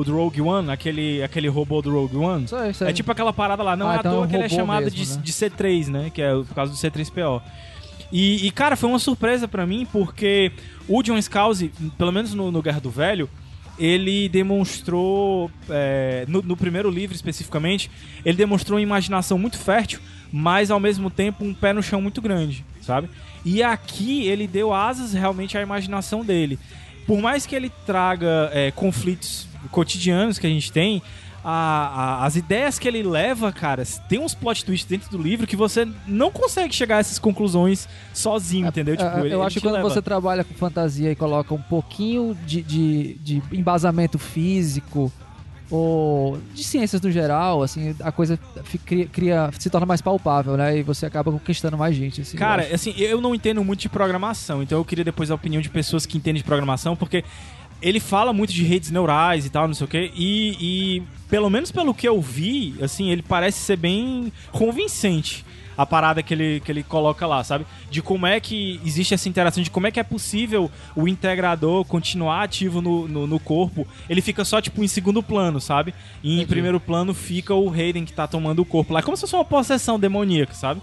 [0.00, 0.70] o do Rogue One?
[0.70, 2.46] Aquele, aquele robô do Rogue One?
[2.86, 3.76] É tipo aquela parada lá.
[3.76, 5.20] Não Ah, é à então é toa um que ele é chamado mesmo, de, né?
[5.22, 6.10] de C3, né?
[6.12, 7.42] Que é por causa do C3PO.
[8.12, 10.50] E, e, cara, foi uma surpresa pra mim, porque
[10.88, 13.30] o John Scalzi, pelo menos no, no Guerra do Velho,
[13.78, 17.90] ele demonstrou, é, no, no primeiro livro especificamente,
[18.24, 20.00] ele demonstrou uma imaginação muito fértil,
[20.32, 23.08] mas ao mesmo tempo um pé no chão muito grande, sabe?
[23.44, 26.58] E aqui ele deu asas realmente à imaginação dele.
[27.06, 31.02] Por mais que ele traga é, conflitos cotidianos que a gente tem,
[31.42, 35.46] a- a- as ideias que ele leva, cara, tem uns plot twists dentro do livro
[35.46, 38.94] que você não consegue chegar a essas conclusões sozinho, entendeu?
[38.96, 39.88] Tipo, É, ele- eu ele acho que quando leva.
[39.88, 45.10] você trabalha com fantasia e coloca um pouquinho de, de, de embasamento físico
[45.70, 48.38] ou de ciências no geral, assim, a coisa
[48.84, 50.78] cria, cria- se torna mais palpável, né?
[50.78, 52.20] E você acaba conquistando mais gente.
[52.22, 52.74] Assim, eu Cara, acho.
[52.74, 56.04] assim, eu não entendo muito de programação, então eu queria depois a opinião de pessoas
[56.06, 57.24] que entendem de programação, porque
[57.80, 60.56] ele fala muito de redes neurais e tal, não sei o quê, e,
[60.98, 65.44] e pelo menos pelo que eu vi, assim, ele parece ser bem convincente.
[65.80, 67.64] A parada que ele, que ele coloca lá, sabe?
[67.90, 71.86] De como é que existe essa interação, de como é que é possível o integrador
[71.86, 73.88] continuar ativo no, no, no corpo.
[74.06, 75.94] Ele fica só, tipo, em segundo plano, sabe?
[76.22, 76.48] E em Entendi.
[76.48, 79.00] primeiro plano fica o Hayden que tá tomando o corpo lá.
[79.00, 80.82] É como se fosse uma possessão demoníaca, sabe?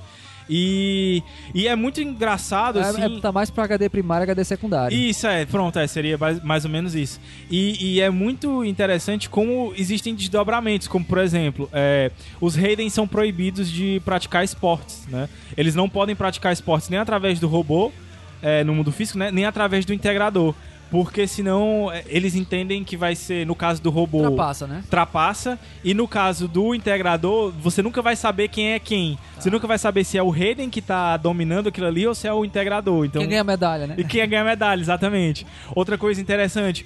[0.50, 3.02] E, e é muito engraçado, assim...
[3.02, 4.98] É, é, tá mais pra HD primário e HD secundário.
[4.98, 7.20] Isso, é, pronto, é, seria mais, mais ou menos isso.
[7.50, 13.08] E, e é muito interessante como existem desdobramentos, como por exemplo, é, os Hayden são
[13.08, 15.28] proibidos de praticar esportes, né?
[15.56, 17.92] Eles não podem praticar esportes nem através do robô,
[18.42, 19.32] é, no mundo físico, né?
[19.32, 20.54] nem através do integrador.
[20.90, 24.84] Porque senão é, eles entendem que vai ser, no caso do robô, Ultrapassa, né?
[24.90, 25.60] trapaça.
[25.84, 29.18] E no caso do integrador, você nunca vai saber quem é quem.
[29.38, 32.28] Você nunca vai saber se é o Hayden que tá dominando aquilo ali ou se
[32.28, 33.06] é o integrador.
[33.06, 33.96] Então, Quem ganha medalha, né?
[33.98, 35.46] e quem ganha medalha, exatamente.
[35.76, 36.86] Outra coisa interessante.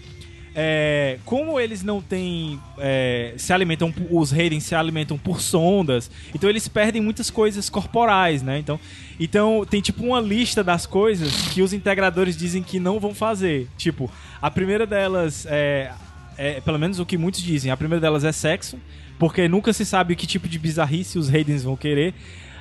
[0.54, 2.60] É, como eles não têm.
[2.78, 3.94] é, se alimentam.
[4.10, 6.12] Os Raidens se alimentam por sondas.
[6.36, 8.60] Então eles perdem muitas coisas corporais, né?
[8.60, 8.80] Então,
[9.20, 13.68] então tem tipo uma lista das coisas que os integradores dizem que não vão fazer.
[13.78, 14.12] Tipo,
[14.42, 15.92] a primeira delas é.
[16.38, 17.72] é, pelo menos o que muitos dizem.
[17.72, 18.78] A primeira delas é sexo.
[19.18, 22.14] Porque nunca se sabe que tipo de bizarrice os Raidens vão querer.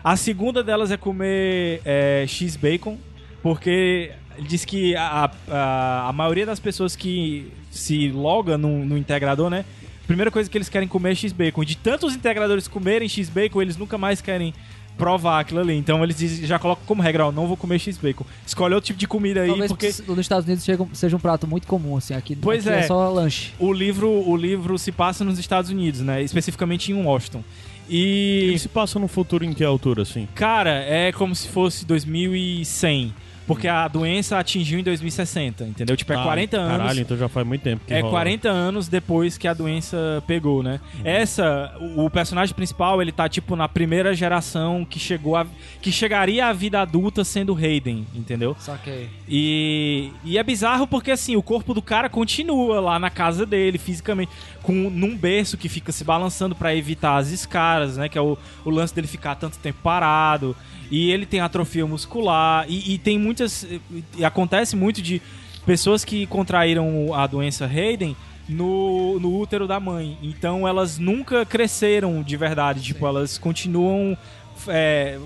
[0.05, 2.99] A segunda delas é comer é, X-Bacon.
[3.43, 8.97] Porque ele diz que a, a, a maioria das pessoas que se loga no, no
[8.99, 9.65] integrador, né?
[10.03, 11.65] A primeira coisa que eles querem comer é X-Bacon.
[11.65, 14.53] De tantos integradores comerem X-Bacon, eles nunca mais querem
[14.99, 15.75] provar aquilo ali.
[15.77, 18.25] Então eles dizem- já colocam como regra, ó, não vou comer X-Bacon.
[18.45, 21.47] Escolhe outro tipo de comida aí, Talvez porque nos Estados Unidos chega- seja um prato
[21.47, 22.13] muito comum, assim.
[22.15, 22.81] Aqui, Pois aqui é.
[22.81, 23.53] é só lanche.
[23.59, 26.21] o livro, o livro se passa nos Estados Unidos, né?
[26.23, 27.45] Especificamente em Washington.
[27.89, 28.47] E...
[28.49, 30.29] Ele se passa no futuro em que altura, assim?
[30.35, 33.13] Cara, é como se fosse 2100.
[33.55, 35.97] Porque a doença atingiu em 2060, entendeu?
[35.97, 36.77] Tipo, é Ah, 40 anos.
[36.79, 38.13] Caralho, então já faz muito tempo que É rola.
[38.13, 40.81] 40 anos depois que a doença pegou, né?
[41.05, 45.47] Essa, o, o personagem principal, ele tá tipo na primeira geração que chegou a,
[45.81, 48.55] que chegaria à vida adulta sendo Hayden, entendeu?
[48.59, 49.09] Saquei.
[49.29, 53.79] E, e é bizarro porque assim, o corpo do cara continua lá na casa dele,
[53.79, 54.31] fisicamente,
[54.63, 58.09] com num berço que fica se balançando pra evitar as escaras, né?
[58.09, 60.55] Que é o, o lance dele ficar tanto tempo parado.
[60.91, 62.67] E ele tem atrofia muscular.
[62.69, 63.40] E, e tem muitas.
[64.17, 65.21] E acontece muito de
[65.65, 68.17] pessoas que contraíram a doença Hayden
[68.49, 70.19] no, no útero da mãe.
[70.23, 72.83] Então elas nunca cresceram de verdade.
[72.83, 74.17] Tipo, elas continuam.
[74.69, 75.19] é,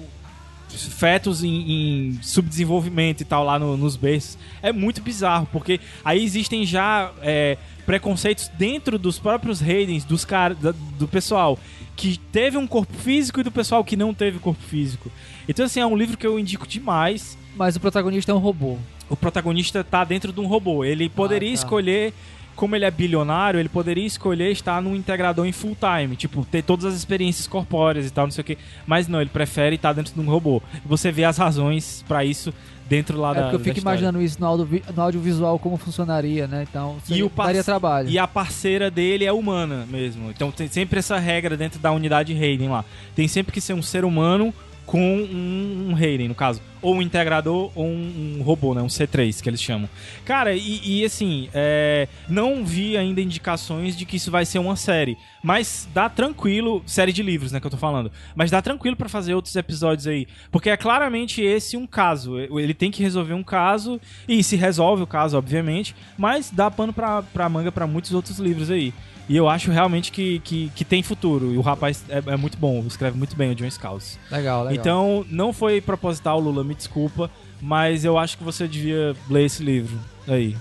[0.83, 1.71] fetos em,
[2.11, 4.39] em subdesenvolvimento e tal lá no- nos berços.
[4.63, 7.57] É muito bizarro, porque aí existem já é,
[7.87, 11.59] preconceitos dentro dos próprios Raidens, dos caras, da- do pessoal
[11.97, 15.11] que teve um corpo físico e do pessoal que não teve corpo físico.
[15.49, 17.39] Então, assim, é um livro que eu indico demais.
[17.57, 18.79] Mas o protagonista é um robô.
[19.09, 20.85] O protagonista tá dentro de um robô.
[20.85, 21.55] Ele poderia tá.
[21.55, 22.13] escolher,
[22.55, 26.63] como ele é bilionário, ele poderia escolher estar num integrador em full time, tipo, ter
[26.63, 28.59] todas as experiências corpóreas e tal, não sei o que.
[28.87, 30.63] Mas não, ele prefere estar dentro de um robô.
[30.85, 32.53] Você vê as razões pra isso
[32.89, 36.47] dentro lá É da porque eu fico imaginando isso no, audio, no audiovisual como funcionaria,
[36.47, 36.67] né?
[36.69, 38.09] Então, E o daria trabalho.
[38.09, 40.31] E a parceira dele é humana mesmo.
[40.31, 42.85] Então tem sempre essa regra dentro da unidade Raiden lá.
[43.15, 44.53] Tem sempre que ser um ser humano
[44.87, 46.61] com um, um Raiden, no caso.
[46.83, 48.83] Ou um integrador ou um, um robô, né?
[48.83, 49.89] Um C3, que eles chamam.
[50.25, 54.77] Cara, e, e, assim, é, não vi ainda indicações de que isso vai ser uma
[54.77, 55.17] série.
[55.43, 58.11] Mas dá tranquilo, série de livros, né, que eu tô falando.
[58.35, 60.27] Mas dá tranquilo pra fazer outros episódios aí.
[60.51, 62.39] Porque é claramente esse um caso.
[62.39, 65.95] Ele tem que resolver um caso, e se resolve o caso, obviamente.
[66.19, 68.93] Mas dá pano pra, pra manga pra muitos outros livros aí.
[69.29, 71.53] E eu acho realmente que, que, que tem futuro.
[71.53, 74.19] E o rapaz é, é muito bom, escreve muito bem o John Scouse.
[74.31, 74.79] Legal, legal.
[74.79, 79.63] Então, não foi proposital, Lula, me desculpa, mas eu acho que você devia ler esse
[79.63, 80.57] livro aí,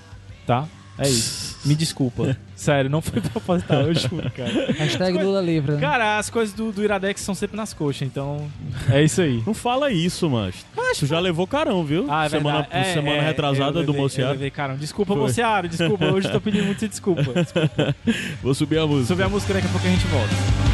[0.48, 0.68] tá?
[0.98, 1.58] É isso.
[1.66, 2.38] Me desculpa.
[2.56, 4.72] Sério, não foi proposital, eu juro, cara.
[4.74, 5.74] Hashtag Lula livre.
[5.74, 5.82] né?
[5.82, 8.48] Cara, as coisas do, do Iradex são sempre nas coxas, então
[8.90, 9.42] é isso aí.
[9.46, 10.66] Não fala isso, mas.
[10.98, 12.06] Tu já levou carão, viu?
[12.10, 12.90] Ah, é semana verdade.
[12.90, 15.22] É, semana é, retrasada eu do levei- eu levei, cara, desculpa, Foi.
[15.24, 16.06] Mociaro, desculpa.
[16.06, 17.24] Hoje eu tô pedindo muito desculpa.
[17.34, 17.96] desculpa.
[18.44, 19.08] Vou subir a música.
[19.08, 20.73] Sobre a música, daqui a pouco a gente volta.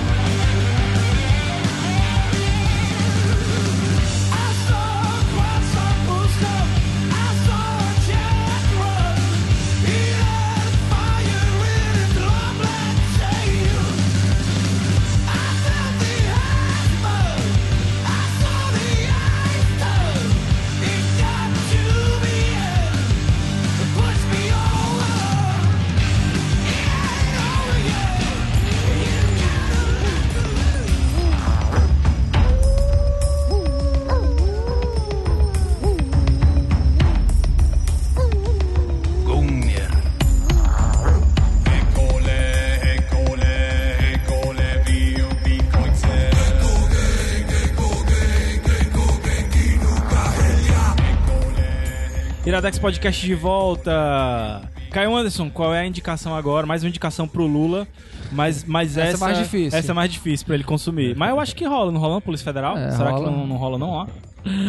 [52.60, 54.70] Iradex Podcast de volta.
[54.92, 56.68] Caio Anderson, qual é a indicação agora?
[56.68, 57.88] Mais uma indicação pro Lula.
[58.34, 59.80] Mas, mas Essa é essa, mais difícil.
[59.80, 61.16] Essa é mais difícil pra ele consumir.
[61.16, 62.78] Mas eu acho que rola, não rola na Polícia Federal?
[62.78, 63.24] É, Será rola.
[63.24, 64.08] que não, não rola não, ó?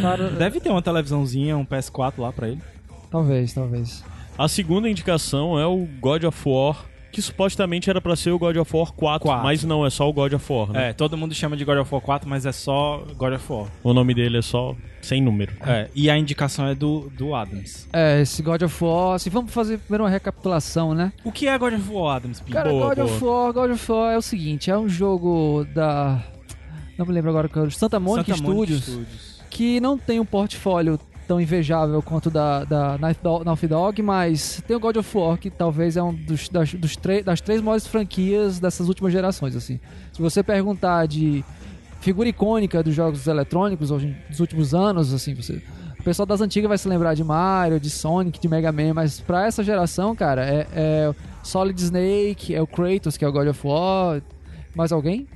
[0.00, 2.60] Cara, Deve ter uma televisãozinha, um PS4 lá pra ele.
[3.10, 4.04] talvez, talvez.
[4.38, 8.56] A segunda indicação é o God of War, que supostamente era pra ser o God
[8.56, 9.42] of War 4, Quatro.
[9.44, 10.90] mas não, é só o God of War, né?
[10.90, 13.66] É, todo mundo chama de God of War 4, mas é só God of War.
[13.82, 15.52] O nome dele é só sem número.
[15.66, 17.88] É, e a indicação é do, do Adams.
[17.92, 21.12] É, esse God of War, assim, vamos fazer primeiro uma recapitulação, né?
[21.24, 22.40] O que é God of War, Adams?
[22.40, 22.52] Pinho?
[22.54, 23.42] Cara, Boa, God of boa.
[23.44, 26.22] War, God of War é o seguinte, é um jogo da...
[26.98, 29.42] Não me lembro agora, qual é o- Santa Mônica Santa Studios, Studios.
[29.48, 34.76] que não tem um portfólio tão invejável quanto da, da Naughty Dog- Dog, mas tem
[34.76, 38.58] o God of War, que talvez é um dos, das, dos das três maiores franquias
[38.58, 39.78] dessas últimas gerações, assim.
[40.12, 41.44] Se você perguntar de
[42.00, 45.62] figura icônica dos jogos eletrônicos hoje, dos últimos anos, assim, você...
[46.00, 49.20] O pessoal das antigas vai se lembrar de Mario, de Sonic, de Mega Man, mas
[49.20, 51.14] pra essa geração, cara, é, é
[51.44, 54.20] Solid Snake, é o Kratos, que é o God of War.
[54.74, 55.28] Mais alguém?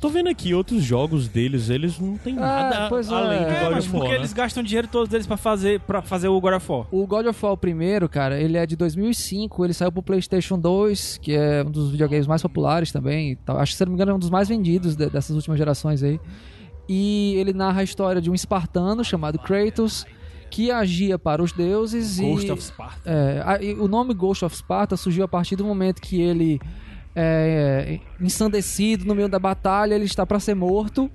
[0.00, 3.14] Tô vendo aqui outros jogos deles, eles não tem nada pois é.
[3.14, 4.18] além do É, É, God mas of War, porque né?
[4.18, 6.86] eles gastam dinheiro todos deles pra fazer, pra fazer o God of War.
[6.90, 11.18] O God of War primeiro, cara, ele é de 2005, ele saiu pro PlayStation 2,
[11.18, 13.36] que é um dos videogames mais populares também.
[13.46, 16.02] Acho que, se não me engano, é um dos mais vendidos de- dessas últimas gerações
[16.02, 16.18] aí.
[16.88, 20.06] E ele narra a história de um espartano chamado Kratos,
[20.50, 22.50] que agia para os deuses Ghost e...
[22.50, 23.00] of Sparta.
[23.04, 26.58] É, a- e o nome Ghost of Sparta surgiu a partir do momento que ele
[27.14, 31.10] é ensandecido no meio da batalha, ele está para ser morto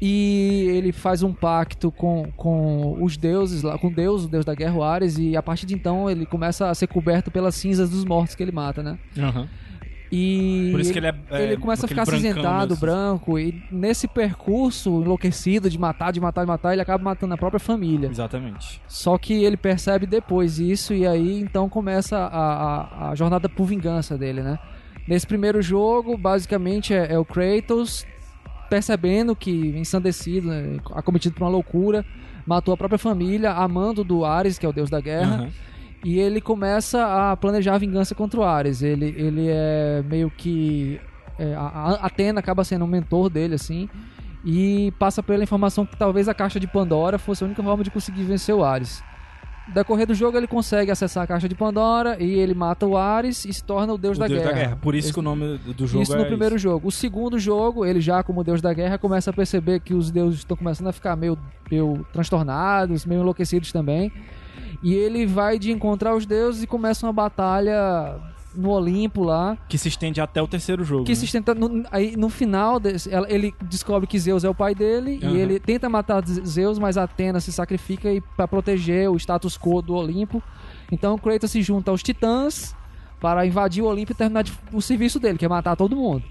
[0.00, 4.54] e ele faz um pacto com, com os deuses lá, com Deus, o deus da
[4.54, 7.88] guerra, o Ares, e a partir de então ele começa a ser coberto pelas cinzas
[7.88, 8.98] dos mortos que ele mata, né?
[9.18, 9.48] Aham.
[10.12, 14.06] E Por isso que ele é- é ele começa a ficar acinzentado, branco, e nesse
[14.06, 18.08] percurso enlouquecido de matar, de matar, de matar, ele acaba matando a própria família.
[18.08, 18.80] Exatamente.
[18.86, 23.64] Só que ele percebe depois isso e aí então começa a, a, a jornada por
[23.66, 24.58] vingança dele, né?
[25.06, 28.06] Nesse primeiro jogo, basicamente é, é o Kratos
[28.68, 32.04] percebendo que ensandecido, né, acometido por uma loucura,
[32.44, 35.48] matou a própria família, amando do Ares, que é o deus da guerra, Aham.
[36.04, 38.82] e ele começa a planejar a vingança contra o Ares.
[38.82, 41.00] Ele, ele é meio que.
[41.38, 43.88] é, a Atena acaba sendo um mentor dele, assim.
[44.44, 47.90] E passa pela informação que talvez a caixa de Pandora fosse a única forma de
[47.90, 49.02] conseguir vencer o Ares.
[49.68, 53.44] Decorrer do jogo, ele consegue acessar a caixa de Pandora e ele mata o Ares
[53.44, 54.52] e se torna o Deus, O da, Deus guerra.
[54.52, 54.78] da Guerra.
[54.80, 56.86] Por isso Esse- que o nome do jogo isso é no primeiro jogo.
[56.86, 60.38] O segundo jogo, ele já como Deus da Guerra começa a perceber que os deuses
[60.40, 61.36] estão começando a ficar meio,
[61.70, 64.12] meio transtornados, meio enlouquecidos também.
[64.82, 68.14] E ele vai de encontrar os deuses e começa uma batalha
[68.56, 69.56] no Olimpo lá.
[69.68, 71.04] Que se estende até o terceiro jogo.
[71.04, 71.16] Que né?
[71.16, 74.74] se tenta, no, aí no final, desse- ela- ele descobre que Zeus é o pai
[74.74, 75.32] dele Aham.
[75.32, 79.94] e ele tenta matar Zeus, mas Atena se sacrifica para proteger o status quo do
[79.94, 80.42] Olimpo.
[80.90, 82.74] Então Kratos se junta aos titãs
[83.20, 86.22] para invadir o Olimpo e terminar de- o serviço dele, que é matar todo mundo.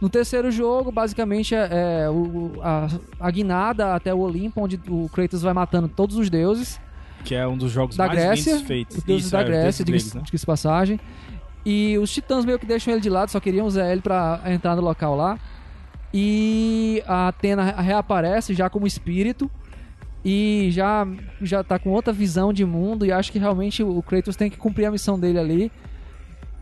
[0.00, 5.08] No terceiro jogo, basicamente é, é o- a, a guinada até o Olimpo, onde o
[5.12, 6.80] Kratos vai matando todos os deuses
[7.24, 8.98] Que é um dos jogos da mais Grécia, feitos.
[8.98, 10.46] os deuses Isso, da é, Grécia, deuses diga-se né?
[10.46, 11.00] passagem.
[11.70, 14.74] E os titãs meio que deixam ele de lado, só queriam usar ele pra entrar
[14.74, 15.38] no local lá.
[16.14, 19.50] E a Atena reaparece já como espírito
[20.24, 21.06] e já
[21.42, 24.56] já tá com outra visão de mundo e acho que realmente o Kratos tem que
[24.56, 25.72] cumprir a missão dele ali.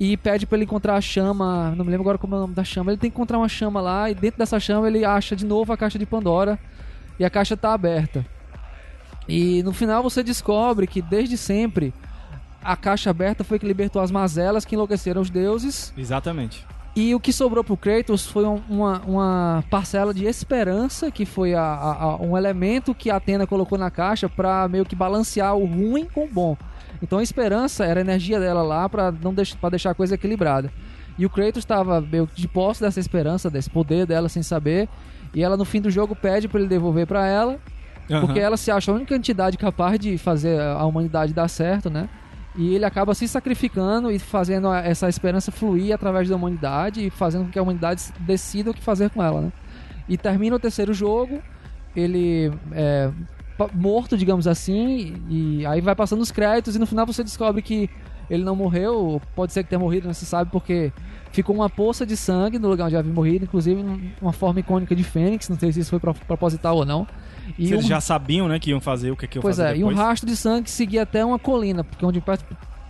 [0.00, 2.54] E pede pra ele encontrar a chama, não me lembro agora como é o nome
[2.54, 2.90] da chama.
[2.90, 5.72] Ele tem que encontrar uma chama lá e dentro dessa chama ele acha de novo
[5.72, 6.58] a caixa de Pandora
[7.16, 8.26] e a caixa tá aberta.
[9.28, 11.94] E no final você descobre que desde sempre
[12.62, 15.92] a caixa aberta foi que libertou as mazelas que enlouqueceram os deuses.
[15.96, 16.64] Exatamente.
[16.94, 21.54] E o que sobrou pro Kratos foi um- uma, uma parcela de esperança, que foi
[21.54, 25.54] a- a- a- um elemento que a Atena colocou na caixa pra meio que balancear
[25.54, 26.56] o ruim com o bom.
[27.02, 30.14] Então a esperança era a energia dela lá pra não deixar, pra deixar a coisa
[30.14, 30.72] equilibrada.
[31.18, 34.88] E o Kratos estava meio que de posse dessa esperança, desse poder dela sem saber.
[35.34, 37.58] E ela no fim do jogo pede pra ele devolver pra ela.
[38.20, 42.08] Porque ela se acha a única entidade capaz de fazer a humanidade dar certo, né?
[42.56, 47.44] E ele acaba se sacrificando e fazendo essa esperança fluir através da humanidade e fazendo
[47.44, 49.52] com que a humanidade decida o que fazer com ela, né?
[50.08, 51.40] E termina o terceiro jogo,
[51.94, 53.10] ele é
[53.74, 57.88] morto, digamos assim, e aí vai passando os créditos e no final você descobre que
[58.28, 60.92] ele não morreu, pode ser que tenha morrido, não se sabe, porque
[61.32, 65.04] ficou uma poça de sangue no lugar onde havia morrido, inclusive uma forma icônica de
[65.04, 67.06] Fênix, não sei se isso foi pro- proposital ou não.
[67.58, 69.68] E eles um- já sabiam, né, que iam fazer o que, que iam Pois fazer
[69.68, 69.96] é, e um depois.
[70.06, 72.22] rastro de sangue seguia até uma colina, porque onde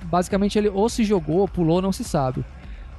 [0.04, 2.44] basicamente ele ou se jogou, ou pulou, não se sabe.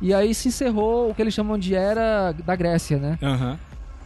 [0.01, 3.17] E aí se encerrou o que eles chamam de era da Grécia, né?
[3.21, 3.57] Aham.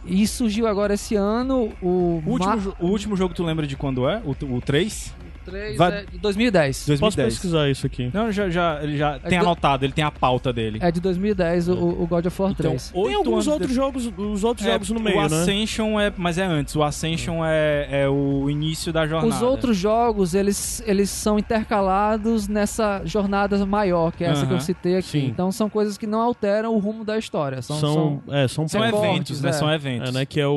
[0.04, 3.66] E surgiu agora esse ano o, O, último, Ma- jo- o último jogo tu lembra
[3.66, 4.20] de quando é?
[4.24, 5.14] O, o 3?
[5.44, 6.86] 3 Vai- é de 2010.
[6.86, 7.00] 2010.
[7.00, 8.10] Posso pesquisar isso aqui?
[8.12, 10.78] Não, já, já, ele já tem do- anotado, ele tem a pauta dele.
[10.82, 12.90] É de 2010 o, o God of War Então, 3.
[12.90, 15.26] Tem alguns outros de- jogos, os outros É, jogos no meio, o né?
[15.26, 16.74] Ascension é, mas é antes.
[16.76, 19.34] O Ascension é, é o início da jornada.
[19.34, 24.60] Os outros jogos, eles, eles são intercalados nessa jornada maior, que é essa que eu
[24.60, 25.08] citei aqui.
[25.08, 25.26] sim.
[25.26, 27.60] Então são coisas que não alteram o rumo da história.
[27.62, 27.92] São, São,
[28.26, 29.50] são- é, são, São eventos, né?
[29.50, 29.52] é.
[29.52, 30.08] São eventos.
[30.10, 30.52] É, né, que é o,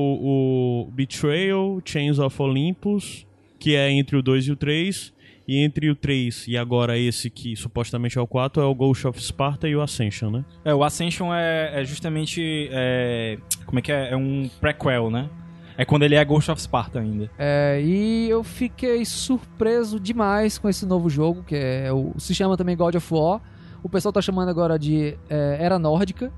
[0.88, 3.26] o Betrayal, Chains of Olympus,
[3.60, 5.14] que é entre o 2 e o 3,
[5.48, 9.08] e entre o 3 e agora esse que supostamente é o 4 é o Ghost
[9.08, 10.46] of Sparta e o Ascension, né?
[10.64, 12.70] É, o Ascension é, é justamente.
[12.72, 14.12] é, como é que é?
[14.12, 15.30] É um prequel, né?
[15.78, 17.30] É quando ele é Ghost of Sparta ainda.
[17.38, 22.56] É, e eu fiquei surpreso demais com esse novo jogo, que é o, se chama
[22.56, 23.42] também God of War.
[23.84, 26.32] O pessoal tá chamando agora de é, Era Nórdica.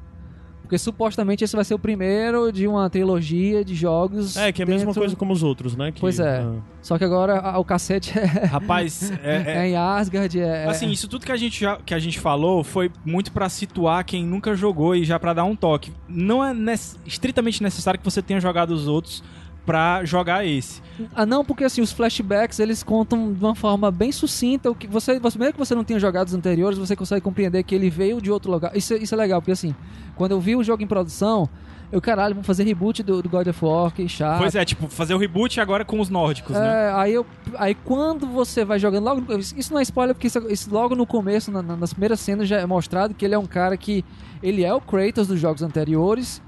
[0.67, 4.35] Porque supostamente esse vai ser o primeiro de uma trilogia de jogos.
[4.35, 5.93] É, que é a mesma dentro- coisa como os outros, né?
[5.93, 6.39] Que, Pois é.
[6.41, 10.37] ah, Só que agora a- o cacete é, Rapaz, é- é é, em Asgard.
[10.37, 13.31] É, é- Assim, isso tudo que a gente, já, que a gente falou foi muito
[13.31, 15.93] pra situar quem nunca jogou e já pra dar um toque.
[16.05, 19.23] Não é nec- estritamente necessário que você tenha jogado os outros
[19.67, 20.81] pra jogar esse.
[21.13, 24.71] Ah, não, porque assim, os flashbacks eles contam de uma forma bem sucinta.
[24.71, 27.61] O que você, você, mesmo que você não tenha jogado os anteriores, você consegue compreender
[27.63, 28.75] que ele veio de outro lugar.
[28.75, 29.75] Isso, é- isso é legal, porque assim,
[30.15, 31.47] quando eu vi o jogo em produção,
[31.91, 34.39] eu, caralho, vamos fazer reboot do, do God of War, que chato.
[34.39, 36.65] Pois é, tipo, fazer o reboot agora com os nórdicos, né?
[36.87, 37.25] É, aí, eu,
[37.57, 39.37] aí quando você vai jogando logo.
[39.37, 42.47] Isso não é spoiler, porque isso, isso logo no começo, na- na- nas primeiras cenas,
[42.47, 44.03] já é mostrado que ele é um cara que.
[44.41, 46.41] Ele é o Kratos dos jogos anteriores.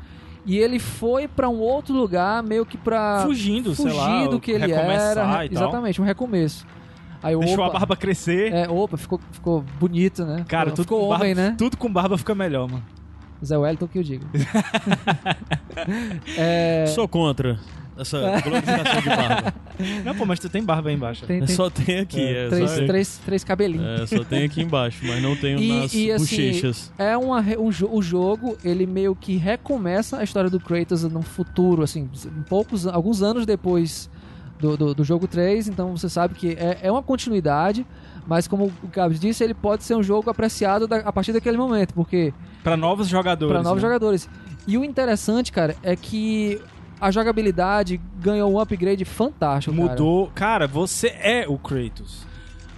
[0.45, 3.23] E ele foi pra um outro lugar, meio que pra.
[3.25, 5.45] Fugindo, sei lá, fugir do que ele era.
[5.45, 5.63] e tal.
[5.63, 6.65] Exatamente, um recomeço.
[7.21, 8.53] Aí Deixou opa, a barba crescer.
[8.53, 10.45] É, opa, ficou, ficou bonito, né?
[10.47, 11.55] Cara, ficou, tudo ficou com barba, homem, né?
[11.57, 12.83] Tudo com barba fica melhor, mano.
[13.43, 14.25] Zé Wellington que eu digo.
[16.37, 17.59] é, Sou contra
[17.99, 19.53] essa glorificação de barba.
[20.03, 21.25] Não, pô, mas tu tem barba aí embaixo.
[21.25, 24.01] tem, tem Só tem aqui, é, três, só, três, três cabelinhos.
[24.11, 26.91] é, só tem aqui embaixo, mas não tenho E- nas e, assim, bochechas.
[26.97, 31.81] É uma, um o jogo, ele meio que recomeça a história do Kratos no futuro,
[31.83, 32.09] assim,
[32.49, 34.09] poucos, alguns anos depois
[34.59, 37.85] do, do, do jogo 3, então você sabe que é, é uma continuidade,
[38.27, 41.57] mas como o Gabs disse, ele pode ser um jogo apreciado da- a partir daquele
[41.57, 42.33] momento, porque
[42.63, 43.53] Pra novos jogadores.
[43.53, 43.87] para novos né?
[43.87, 44.29] jogadores.
[44.67, 46.61] E o interessante, cara, é que
[46.99, 49.89] a jogabilidade ganhou um upgrade fantástico, cara.
[49.89, 50.31] Mudou.
[50.35, 50.67] Cara.
[50.67, 52.27] você é o Kratos.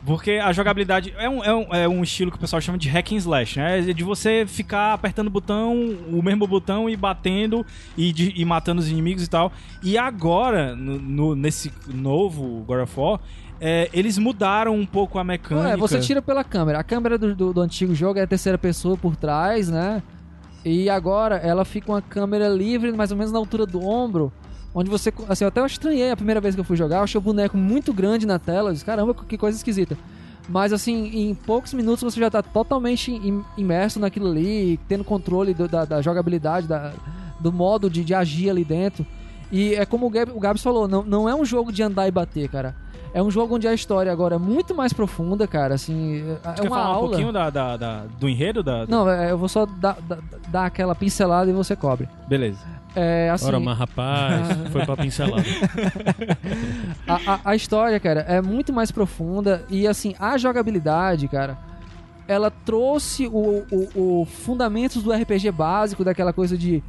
[0.03, 2.89] Porque a jogabilidade é um, é, um, é um estilo que o pessoal chama de
[2.89, 3.80] hack and slash, né?
[3.88, 5.76] É De você ficar apertando o botão,
[6.11, 7.63] o mesmo botão e batendo
[7.95, 9.51] e, de- e matando os inimigos e tal.
[9.84, 13.19] E agora, no, no- nesse novo God of War,
[13.59, 15.69] é, eles mudaram um pouco a mecânica.
[15.69, 16.80] É, você tira pela câmera.
[16.80, 20.01] A câmera do, do, do antigo jogo é a terceira pessoa por trás, né?
[20.64, 24.32] E agora ela fica uma câmera livre, mais ou menos na altura do ombro.
[24.74, 25.12] Onde você.
[25.28, 26.97] Assim, eu até estranhei a primeira vez que eu fui jogar.
[26.97, 28.70] Eu achei o boneco muito grande na tela.
[28.70, 29.97] Eu disse, caramba, que coisa esquisita.
[30.47, 35.53] Mas assim, em poucos minutos você já tá totalmente im- imerso naquilo ali, tendo controle
[35.53, 36.93] do- da, da jogabilidade, da-
[37.39, 39.05] do modo de, de agir ali dentro.
[39.51, 42.07] E é como o, Gab, o Gabs falou, não, não é um jogo de andar
[42.07, 42.76] e bater, cara.
[43.14, 45.76] É um jogo onde a história agora é muito mais profunda, cara.
[45.76, 47.07] Assim, é Quer uma falar um aula.
[47.09, 48.64] pouquinho da, da- da- do enredo?
[48.64, 52.07] Da, Não, é, eu vou só dar, dar, dar aquela pincelada e você cobre.
[52.28, 52.59] Beleza.
[52.95, 53.47] É assim.
[53.47, 55.43] Ora, mas rapaz, foi pra pincelada.
[57.07, 61.57] a, a, a história, cara, é muito mais profunda e assim, a jogabilidade, cara,
[62.28, 66.84] ela trouxe o, o, o fundamentos do RPG básico, daquela coisa de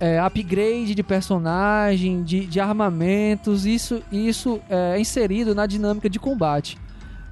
[0.00, 6.78] é, upgrade de personagem, de, de armamentos, isso, isso é inserido na dinâmica de combate.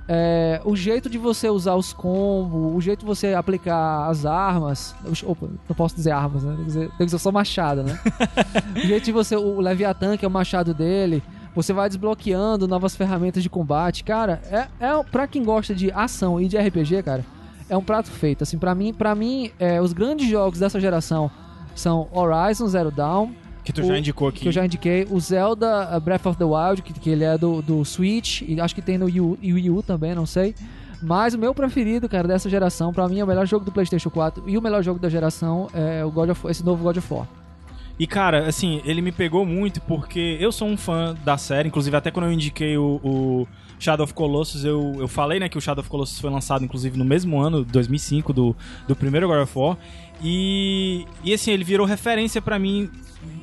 [0.08, 4.94] É, o jeito de você usar os combos, o jeito de você aplicar as armas.
[5.24, 6.54] Opa, não posso dizer armas, né?
[6.54, 7.98] Tem que dizer, tem que dizer só machado, né?
[8.76, 9.36] o jeito de você.
[9.36, 11.22] O Leviathan, que é o machado dele.
[11.56, 14.04] Você vai desbloqueando novas ferramentas de combate.
[14.04, 17.24] Cara, é, é pra quem gosta de ação e de RPG, cara,
[17.68, 18.42] é um prato feito.
[18.42, 21.30] Assim, pra mim, pra mim é, os grandes jogos dessa geração
[21.76, 23.30] são Horizon Zero Dawn,
[23.62, 24.40] Que tu O- já indicou aqui.
[24.40, 27.36] que eu já indiquei, o Zelda uh, Breath of the Wild, que, que ele é
[27.38, 30.54] do, do Switch, e acho que tem no Wii U, Wii U também, não sei.
[31.02, 34.08] Mas o meu preferido, cara, dessa geração, pra mim é o melhor jogo do PlayStation
[34.08, 37.12] 4 e o melhor jogo da geração é o God of, esse novo God of
[37.12, 37.26] War.
[37.98, 41.96] E cara, assim, ele me pegou muito porque eu sou um fã da série, inclusive
[41.96, 43.48] até quando eu indiquei o, o
[43.78, 46.98] Shadow of Colossus, eu, eu falei, né, que o Shadow of Colossus foi lançado inclusive
[46.98, 48.54] no mesmo ano, 2005, do,
[48.86, 49.76] do primeiro God of War.
[50.22, 52.90] E, e assim, ele virou referência pra mim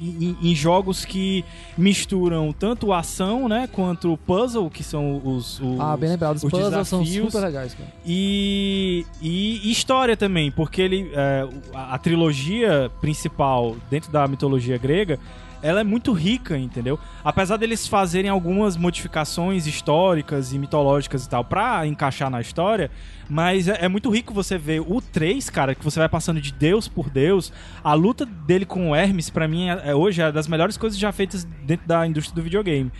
[0.01, 1.43] em, em jogos que
[1.77, 6.49] misturam tanto ação, né, quanto puzzle, que são os, os ah, bem lembrado, os, os
[6.49, 7.31] puzzles são desafios.
[7.31, 7.89] super legais, cara.
[8.05, 15.19] E, e história também, porque ele é, a, a trilogia principal dentro da mitologia grega
[15.63, 16.99] ela é muito rica, entendeu?
[17.23, 22.91] Apesar deles fazerem algumas modificações históricas e mitológicas e tal pra encaixar na história,
[23.29, 26.51] mas é, é muito rico você ver o 3, cara, que você vai passando de
[26.51, 27.53] Deus por Deus.
[27.81, 30.99] A luta dele com o Hermes, pra mim, é, é hoje é das melhores coisas
[30.99, 32.91] já feitas dentro da indústria do videogame.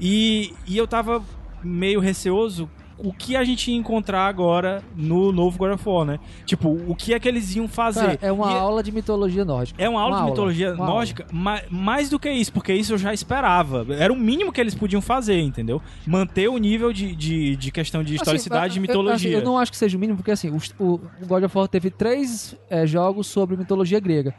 [0.00, 1.22] E, e eu tava
[1.62, 2.68] meio receoso
[2.98, 6.18] o que a gente ia encontrar agora no novo God of War, né?
[6.46, 8.18] Tipo, o que é que eles iam fazer.
[8.22, 9.82] É uma E aula de mitologia nórdica.
[9.82, 10.94] é uma aula de mitologia uma aula.
[10.96, 13.86] nórdica, ma- mais do que isso, porque isso eu já esperava.
[13.98, 15.82] Era o mínimo que eles podiam fazer, entendeu?
[16.06, 19.14] Manter o nível de, de, de questão de historicidade Assim, e eu- eu- mitologia.
[19.30, 21.68] assim, Eu, não acho que seja o mínimo, porque assim, o, o God of War
[21.68, 24.34] teve três é, jogos sobre mitologia grega.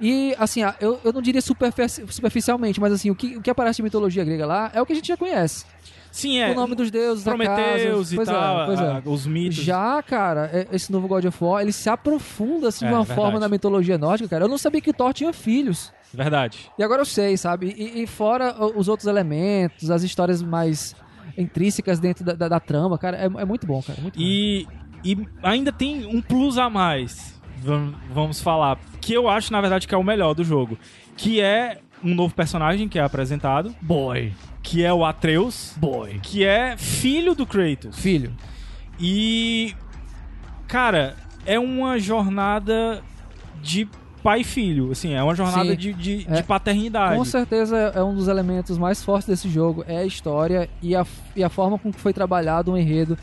[0.00, 3.76] E, assim, eu, eu não diria superfici- superficialmente, mas assim, o que, o que aparece
[3.76, 5.64] de mitologia grega lá é o que a gente já conhece.
[6.12, 6.50] Sim, é.
[6.50, 8.84] o nome dos deuses, Prometeus e pois é, tal, pois é.
[8.84, 9.56] a- os mitos.
[9.58, 13.02] Já, cara, é- esse novo God of War, ele se aprofunda assim, É, de uma
[13.04, 13.20] verdade.
[13.20, 14.44] forma na mitologia nórdica, cara.
[14.44, 15.92] Eu não sabia que Thor tinha filhos.
[16.12, 16.70] Verdade.
[16.76, 17.74] E agora eu sei, sabe?
[17.78, 20.96] E, e fora os outros elementos, as histórias mais
[21.38, 24.00] intrínsecas dentro da, da- da trama, cara, é, é muito bom, cara.
[24.00, 24.24] Muito bom.
[24.24, 24.66] E,
[25.04, 29.86] e ainda tem um plus a mais, vam- vamos falar, que eu acho, na verdade,
[29.86, 30.76] que é o melhor do jogo.
[31.16, 34.32] Que é um novo personagem que é apresentado, Boy.
[34.62, 36.18] que é o Atreus, Boy.
[36.22, 37.98] que é filho do Kratos.
[37.98, 38.32] Filho.
[38.98, 39.74] E.
[40.68, 43.02] Cara, é uma jornada
[43.62, 43.88] de
[44.22, 44.92] pai e filho.
[44.92, 45.76] Assim, é uma jornada Sim.
[45.76, 46.36] de, de, É.
[46.36, 47.16] de paternidade.
[47.16, 51.04] Com certeza é um dos elementos mais fortes desse jogo, é a história e a,
[51.34, 53.16] e a forma com que foi trabalhado o enredo.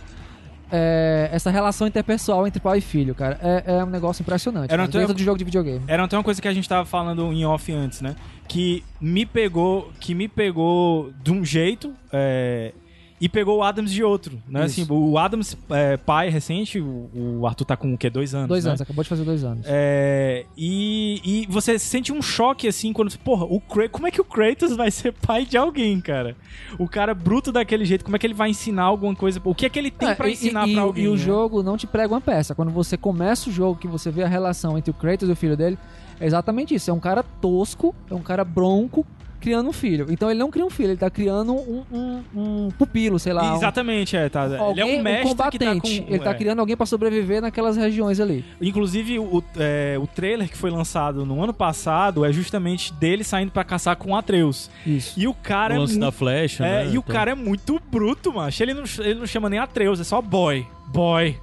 [0.72, 4.72] É, essa relação interpessoal entre pai e filho, cara, é, é um negócio impressionante.
[4.72, 5.84] Era dentro de jogo de videogame.
[5.88, 8.16] Era até uma coisa que a gente tava falando em off antes, né?
[8.48, 12.74] Que me pegou, que me pegou de um jeito é,
[13.20, 14.66] e pegou o Adams de outro, né?
[14.66, 14.82] Isso.
[14.82, 17.10] Assim, o Adams, é, pai recente, o,
[17.40, 18.10] o Arthur tá com o quê?
[18.10, 18.70] Dois anos, Dois né?
[18.72, 19.66] anos, acabou de fazer dois anos.
[19.68, 23.18] É, e, e você sente um choque assim quando.
[23.20, 23.60] Porra, o
[23.92, 26.36] como é que o Kratos vai ser pai de alguém, cara?
[26.78, 29.42] O cara bruto daquele jeito, como é que ele vai ensinar alguma coisa?
[29.44, 31.06] O que é que ele tem É, pra e- ensinar e, pra alguém?
[31.06, 31.18] E o né?
[31.18, 32.54] jogo não te prega uma peça.
[32.54, 35.36] Quando você começa o jogo, que você vê a relação entre o Kratos e o
[35.36, 35.78] filho dele,
[36.20, 36.90] é exatamente isso.
[36.92, 39.06] É um cara tosco, é um cara bronco,
[39.40, 40.08] criando um filho.
[40.10, 43.54] Então ele não cria um filho, ele tá criando um, um- um pupilo, sei lá.
[43.54, 44.44] um- Exatamente, é, tá.
[44.58, 45.58] Alguém, ele é um mestre combatente.
[45.58, 46.34] que tá com, ele tá é.
[46.34, 48.44] criando alguém pra sobreviver naquelas regiões ali.
[48.62, 53.52] Inclusive, o, é, o trailer que foi lançado no ano passado é justamente dele saindo
[53.52, 54.70] pra caçar com o Atreus.
[54.86, 55.20] Isso.
[55.20, 56.92] E o cara o é lance muito da flecha, É, né?
[56.92, 58.62] e o Então- cara é muito bruto, macho.
[58.64, 60.66] Ele não, ele não chama nem Atreus, é só boy.
[60.88, 61.38] Boy.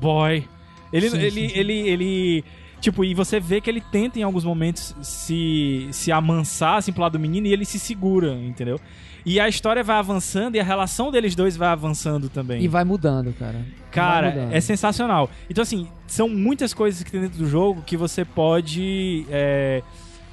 [0.00, 0.44] Boy.
[0.92, 1.58] Ele, Sim, ele, sim, sim.
[1.58, 2.44] ele, ele.
[2.84, 7.00] Tipo, e você vê que ele tenta em alguns momentos se, se amansar assim pro
[7.00, 8.78] lado do menino e ele se segura, entendeu?
[9.24, 12.62] E a história vai avançando e a relação deles dois vai avançando também.
[12.62, 13.64] E vai mudando, cara.
[13.90, 14.52] Cara, mudando.
[14.52, 15.30] é sensacional.
[15.48, 19.24] Então, assim, são muitas coisas que tem dentro do jogo que você pode.
[19.30, 19.82] é,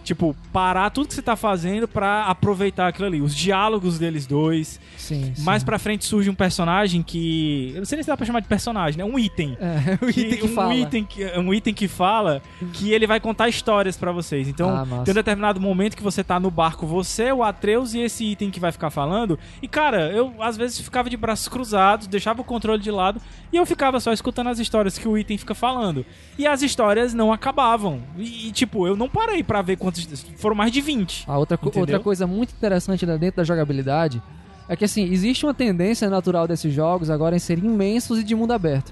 [0.03, 3.21] tipo, parar tudo que você tá fazendo pra aproveitar aquilo ali.
[3.21, 4.79] Os diálogos deles dois.
[4.97, 5.43] Sim, sim.
[5.43, 7.71] Mais pra frente surge um personagem que.
[7.73, 9.03] Eu não sei nem se dá pra chamar de personagem, né?
[9.03, 9.57] Um item.
[9.59, 10.73] É, o item que um fala.
[10.75, 12.41] Item que, um item que fala
[12.73, 14.47] que ele vai contar histórias pra vocês.
[14.47, 17.99] Então, Ah, tem um determinado momento que você tá no barco, você, o Atreus e
[17.99, 19.37] esse item que vai ficar falando.
[19.61, 23.21] E, cara, eu às vezes ficava de braços cruzados, deixava o controle de lado
[23.51, 26.05] e eu ficava só escutando as histórias que o item fica falando.
[26.37, 28.01] E as histórias não acabavam.
[28.17, 30.25] E, e, tipo, eu não parei pra ver quantos.
[30.37, 31.25] Foram mais de 20.
[31.27, 31.81] A outra, Entendeu?
[31.81, 34.21] outra coisa muito interessante dentro da jogabilidade
[34.69, 38.33] é que assim, existe uma tendência natural desses jogos agora em serem imensos e de
[38.35, 38.91] mundo aberto.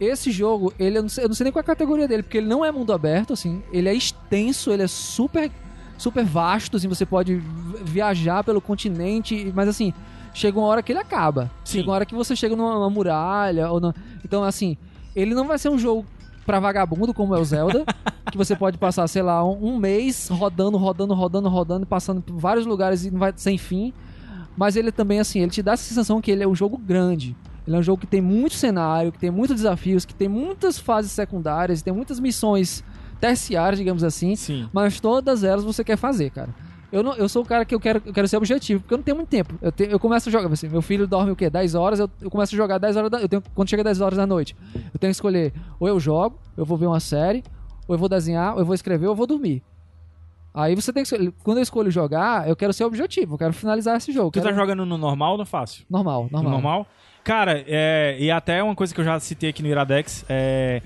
[0.00, 2.22] Esse jogo, ele eu não, sei, eu não sei nem qual é a categoria dele,
[2.24, 5.50] porque ele não é mundo aberto, assim, ele é extenso, ele é super
[5.96, 7.44] super vasto, assim, você pode vi-
[7.84, 9.94] viajar pelo continente, mas assim,
[10.34, 11.48] chega uma hora que ele acaba.
[11.64, 11.78] Sim.
[11.78, 14.76] Chega uma hora que você chega numa, numa muralha ou na- então assim,
[15.14, 16.04] ele não vai ser um jogo
[16.44, 17.84] pra vagabundo como é o Zelda,
[18.30, 22.36] que você pode passar, sei lá, um, um mês rodando, rodando, rodando, rodando, passando por
[22.36, 23.92] vários lugares e não vai sem fim.
[24.56, 27.34] Mas ele também, assim, ele te dá essa sensação que ele é um jogo grande.
[27.66, 30.78] Ele é um jogo que tem muito cenário, que tem muitos desafios, que tem muitas
[30.78, 32.84] fases secundárias, tem muitas missões
[33.20, 34.34] terciárias, digamos assim.
[34.34, 34.68] Sim.
[34.72, 36.50] Mas todas elas você quer fazer, cara.
[36.92, 38.98] Eu, não, eu sou o cara que eu quero, eu quero ser objetivo, porque eu
[38.98, 39.54] não tenho muito tempo.
[39.62, 41.48] Eu, te- eu começo a jogar, assim, meu filho dorme o quê?
[41.48, 44.00] 10 horas, eu, eu começo a jogar 10 horas da, eu tenho, Quando chega 10
[44.02, 47.42] horas da noite, eu tenho que escolher, ou eu jogo, eu vou ver uma série,
[47.88, 49.62] ou eu vou desenhar, ou eu vou escrever, ou eu vou dormir.
[50.54, 51.32] Aí você tem que escolher.
[51.42, 54.30] Quando eu escolho jogar, eu quero ser objetivo, eu quero finalizar esse jogo.
[54.30, 55.84] Tu tá quero- jogando no normal ou no fácil?
[55.88, 56.52] Normal, No normal.
[56.52, 56.86] normal?
[57.24, 60.82] Cara, é, e até uma coisa que eu já citei aqui no Iradex, é,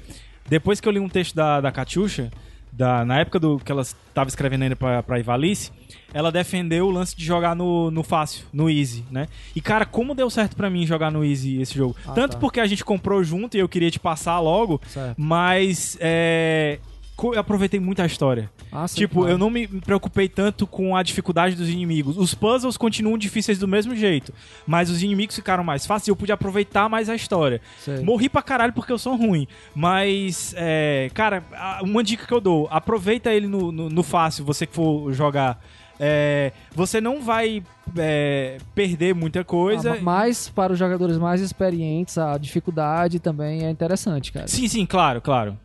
[0.49, 2.31] depois que eu li um texto da, da Catiuxa,
[2.77, 5.73] da, na época do que ela estava escrevendo ainda pra, pra Ivalice,
[6.13, 9.29] ela defendeu o lance de jogar no, no fácil, no easy, né?
[9.55, 11.97] E cara, como deu certo pra mim jogar no easy esse jogo?
[12.07, 12.39] Ah, Tanto tá.
[12.39, 15.15] porque a gente comprou junto e eu queria te passar logo, Certo.
[15.21, 16.79] mas é,
[17.23, 18.51] eu aproveitei muito a história.
[18.71, 19.31] Ah, sim, tipo, claro.
[19.33, 22.17] eu não me preocupei tanto com a dificuldade dos inimigos.
[22.19, 24.33] Os puzzles continuam difíceis do mesmo jeito,
[24.67, 27.61] mas os inimigos ficaram mais fáceis e eu pude aproveitar mais a história.
[27.79, 28.01] Sei.
[28.01, 29.49] Morri pra caralho porque eu sou ruim.
[29.75, 31.43] Mas, é, cara,
[31.83, 35.61] uma dica que eu dou: aproveita ele no, no, no fácil, você que for jogar.
[35.99, 37.63] É, você não vai
[37.97, 39.95] é, perder muita coisa.
[39.95, 44.47] Ah, mas para os jogadores mais experientes, a dificuldade também é interessante, cara.
[44.47, 45.59] Sim, sim, claro, claro.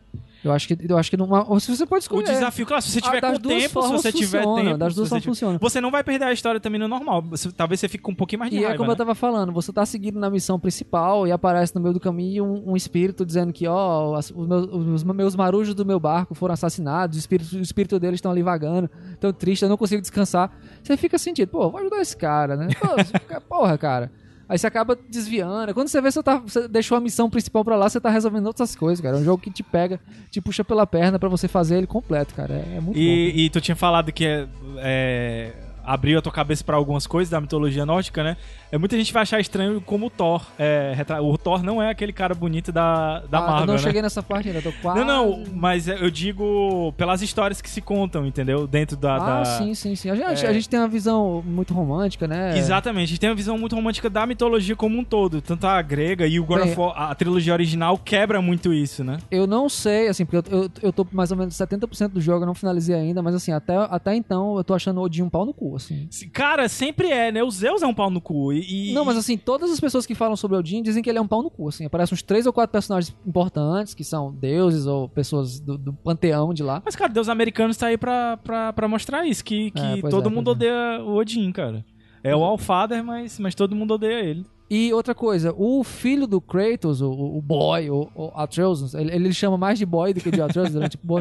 [0.44, 2.24] Eu acho que, eu acho que numa, se você pode O escolher.
[2.32, 4.78] desafio, claro, se você Ah, tiver das com tempo, se você tiver funciona, tempo.
[4.78, 5.58] das duas formas tiver- funciona.
[5.60, 7.22] Você não vai perder a história também no normal.
[7.22, 8.78] Você- talvez você fique com um pouquinho mais de E é raiva.
[8.78, 8.92] como né?
[8.94, 12.44] eu tava falando, você tá seguindo na missão principal e aparece no meio do caminho
[12.44, 14.66] um, um espírito dizendo que, ó, as- os, meus,
[14.96, 18.42] os meus marujos do meu barco foram assassinados, o espírito, o espírito deles estão ali
[18.42, 18.90] vagando,
[19.20, 20.50] tão triste, eu não consigo descansar.
[20.82, 22.66] Você fica sentindo, pô, vou ajudar esse cara, né?
[22.80, 24.10] Pô, fica, porra, cara.
[24.48, 25.72] Aí você acaba desviando.
[25.72, 28.46] Quando você vê, você, tá, você deixou a missão principal pra lá, você tá resolvendo
[28.46, 29.16] outras coisas, cara.
[29.16, 32.34] É um jogo que te pega, te puxa pela perna pra você fazer ele completo,
[32.34, 32.54] cara.
[32.54, 33.02] É, é muito bom.
[33.02, 35.52] E, e tu tinha falado que é, é,
[35.84, 38.36] abriu a tua cabeça pra algumas coisas da mitologia nórdica, né?
[38.70, 40.42] É, muita gente vai achar estranho como o Thor.
[40.58, 43.78] é, o Thor não é aquele cara bonito da, da Ah, Marvel, eu não né?
[43.80, 44.98] cheguei nessa parte ainda, tô quase...
[45.00, 48.66] Não, não, mas eu digo pelas histórias que se contam, entendeu?
[48.66, 49.16] Dentro da.
[49.16, 50.10] Ah, da- sim, sim, sim.
[50.10, 50.48] A gente, É.
[50.48, 52.56] a gente tem uma visão muito romântica, né?
[52.56, 55.80] Exatamente, a gente tem uma visão muito romântica da mitologia como um todo, tanto a
[55.82, 59.18] grega e o God Bem, War, a trilogia original quebra muito isso, né?
[59.30, 62.42] Eu não sei, assim, porque eu, eu, eu tô mais ou menos 70% do jogo,
[62.42, 65.28] eu não finalizei ainda, mas assim, até, até então eu tô achando o Odin um
[65.30, 66.08] pau no cu, assim.
[66.32, 67.42] Cara, sempre é, né?
[67.42, 68.52] O Zeus é um pau no cu.
[68.52, 71.22] E, Não, mas assim, todas as pessoas que falam sobre Odin dizem que ele é
[71.22, 71.84] um pau no cu, assim.
[71.84, 76.52] Aparecem uns três ou quatro personagens importantes, que são deuses ou pessoas do, do panteão
[76.52, 76.82] de lá.
[76.84, 80.28] Mas, cara, Deus americano tá aí pra, pra, pra mostrar isso, que, que É, todo
[80.28, 81.84] é, mundo pois odeia o Odin, cara.
[82.24, 84.46] É o Allfather, mas, mas todo mundo odeia ele.
[84.74, 89.32] E outra coisa, o filho do Kratos, o, o boy, o, o Atreus, ele, ele
[89.32, 91.20] chama mais de boy do que de Atreus, ele é tipo boy,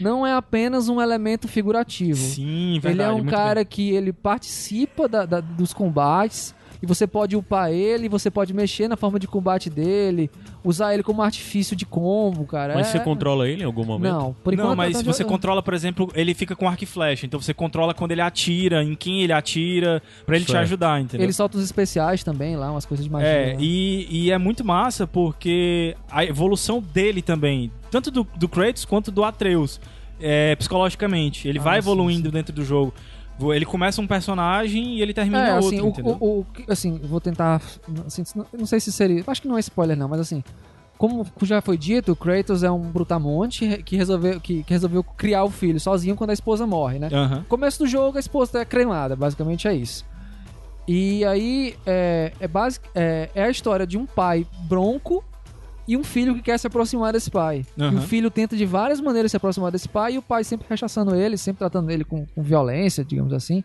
[0.00, 2.18] não é apenas um elemento figurativo.
[2.20, 3.10] Sim, verdade.
[3.10, 3.66] Ele é um cara bem.
[3.66, 6.54] que ele participa da- da- dos combates
[6.86, 10.30] e você pode upar ele, você pode mexer na forma de combate dele,
[10.62, 12.74] usar ele como artifício de combo, cara.
[12.74, 14.12] Mas É- você controla ele em algum momento?
[14.12, 17.26] Não, por enquanto Não, mas você controla, por exemplo, ele fica com arco e flecha.
[17.26, 20.62] Então você controla quando ele atira, em quem ele atira, pra ele te Certo.
[20.62, 21.24] ajudar, entendeu?
[21.24, 23.28] Ele solta os especiais também lá, umas coisas de magia.
[23.28, 23.58] É, lá.
[23.60, 29.10] e, e é muito massa porque a evolução dele também, tanto do, do Kratos quanto
[29.10, 29.80] do Atreus,
[30.20, 31.46] é, psicologicamente.
[31.48, 32.32] Ele Ah, vai sim, evoluindo sim.
[32.32, 32.94] dentro do jogo.
[33.54, 36.16] Ele começa um personagem e ele termina É, outro, assim, o, entendeu?
[36.20, 37.60] o, o- assim, vou tentar.
[38.06, 38.24] Assim,
[38.56, 39.22] não, sei se seria.
[39.26, 40.42] Acho que não é spoiler, não, mas assim.
[40.98, 45.44] Como já foi dito, o Kratos é um brutamonte que resolveu, que, que resolveu criar
[45.44, 47.10] o filho sozinho quando a esposa morre, né?
[47.12, 47.44] Aham.
[47.50, 50.06] Começo do jogo, a esposa é cremada, basicamente é isso.
[50.88, 55.22] E aí é, é, basic, é, é a história de um pai bronco
[55.86, 57.64] e um filho que quer se aproximar desse pai.
[57.76, 57.98] E Aham.
[57.98, 61.14] o filho tenta de várias maneiras se aproximar desse pai e o pai sempre rechaçando
[61.14, 63.62] ele, sempre tratando ele com, com violência, digamos assim.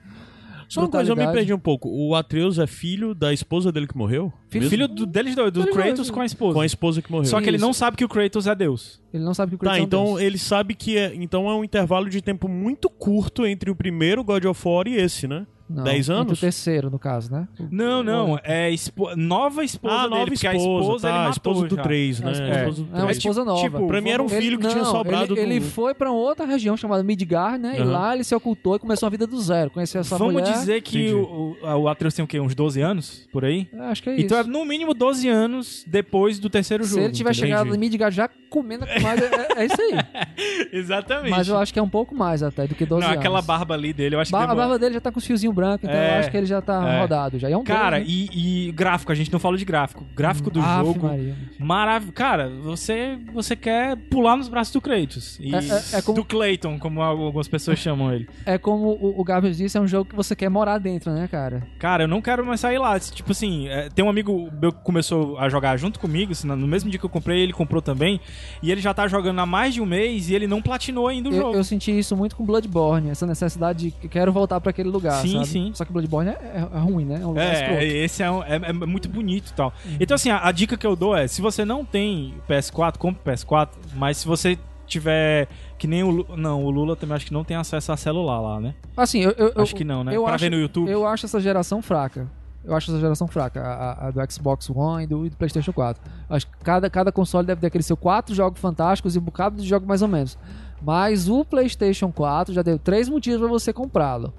[0.72, 1.90] Só uma coisa, eu me perdi um pouco.
[1.90, 4.32] O Atreus é filho da esposa dele que morreu?
[4.48, 5.36] Filho, filho do, dois, do Deles
[5.74, 6.54] Kratos dois, com a esposa.
[6.54, 7.26] Com a esposa que morreu.
[7.26, 7.66] Só que ele Isso.
[7.66, 9.02] não sabe que o Kratos é Deus.
[9.14, 10.22] Ele não sabe que o Kratos Tá, é então deus.
[10.22, 14.24] ele sabe que é, então é um intervalo de tempo muito curto entre o primeiro
[14.24, 15.46] God of War e esse, né?
[15.74, 16.38] Não, 10 entre anos?
[16.38, 17.48] o terceiro, no caso, né?
[17.72, 18.40] Não, não.
[18.44, 20.10] É espo- nova esposa ah, dele.
[20.12, 21.82] nova porque esposa, a esposa ele tá, a matou esposa do já.
[21.82, 22.30] 3, É, né?
[22.30, 23.62] a esposa- A do é uma esposa nova.
[23.62, 25.66] tipo, Pra mim era um Ele- filho que tinha não, sobrado ele, ele do...
[25.68, 27.76] foi pra outra região chamada Midgar, né?
[27.78, 27.92] E Aham.
[27.92, 29.70] lá ele se ocultou e começou a vida do zero.
[29.72, 30.52] Conheceu essa Vamos mulher.
[30.54, 31.14] dizer que Entendi.
[31.16, 32.40] o, o, Atreus tem o quê?
[32.40, 33.28] Uns 12 anos?
[33.32, 33.68] Por aí?
[33.74, 34.26] É, acho que é isso.
[34.26, 37.04] Então é no mínimo 12 anos depois do terceiro Se jogo.
[37.04, 39.94] ele tiver chegado em Midgar já comendo mais, é, é isso aí.
[40.72, 41.30] Exatamente.
[41.32, 43.20] Mas eu acho que é um pouco mais até do que 12 Não, anos.
[43.20, 45.56] aquela barba ali dele, eu acho que a barba dele já tá com os fiozinhos
[45.62, 47.02] brancos, então É, eu acho que ele já tá é.
[47.02, 47.38] rodado.
[47.40, 48.16] Já é um Cara, deus, né?
[48.34, 50.06] e, e gráfico, a gente não falou de gráfico.
[50.16, 51.10] Gráfico do Ave jogo.
[51.60, 52.14] Maravilhoso.
[52.14, 55.40] Cara, você, você quer pular nos braços do Kratos.
[55.40, 58.28] É- é- é como- Do Clayton, como algumas pessoas chamam ele.
[58.46, 61.28] É como o, o Gabs disse, é um jogo que você quer morar dentro, né,
[61.28, 61.64] cara?
[61.80, 63.00] Cara, eu não quero mais sair lá.
[63.00, 66.68] Tipo assim, é, tem um amigo meu que começou a jogar junto comigo, assim, no
[66.68, 68.20] mesmo dia que eu comprei, ele comprou também.
[68.62, 71.30] E ele já tá jogando há mais de um mês e ele não platinou ainda
[71.30, 71.56] o Eu, jogo.
[71.58, 75.22] eu senti isso muito com Bloodborne, essa necessidade de que quero voltar pra aquele lugar,
[75.22, 75.46] Sim, sabe?
[75.52, 75.72] Sim.
[75.74, 77.20] Só que Bloodborne é, é- é ruim, né?
[77.22, 77.74] É um escroto.
[77.82, 79.74] É, esse é, um- é- é muito bonito e tal.
[79.86, 79.98] Uhum.
[80.00, 83.22] Então, assim, a, a dica que eu dou é: se você não tem PS4, compre
[83.34, 85.48] PS4, mas se você tiver.
[85.78, 86.38] Que nem o Lula.
[86.38, 88.76] Não, o Lula também acho que não tem acesso a celular lá, né?
[88.96, 90.16] Assim, eu, eu, acho que não, né?
[90.16, 90.90] eu pra acho- ver no YouTube.
[90.92, 92.28] Eu acho essa geração fraca.
[92.64, 95.74] Eu acho essa geração fraca, a, a- do Xbox One e do, e do PlayStation
[95.74, 96.00] 4.
[96.30, 99.22] Eu Acho que cada, cada console deve ter aqueles seus quatro jogos fantásticos e um
[99.24, 100.38] bocado de jogo mais ou menos.
[100.80, 104.32] Mas o PlayStation 4 já deu três motivos pra você comprá-lo: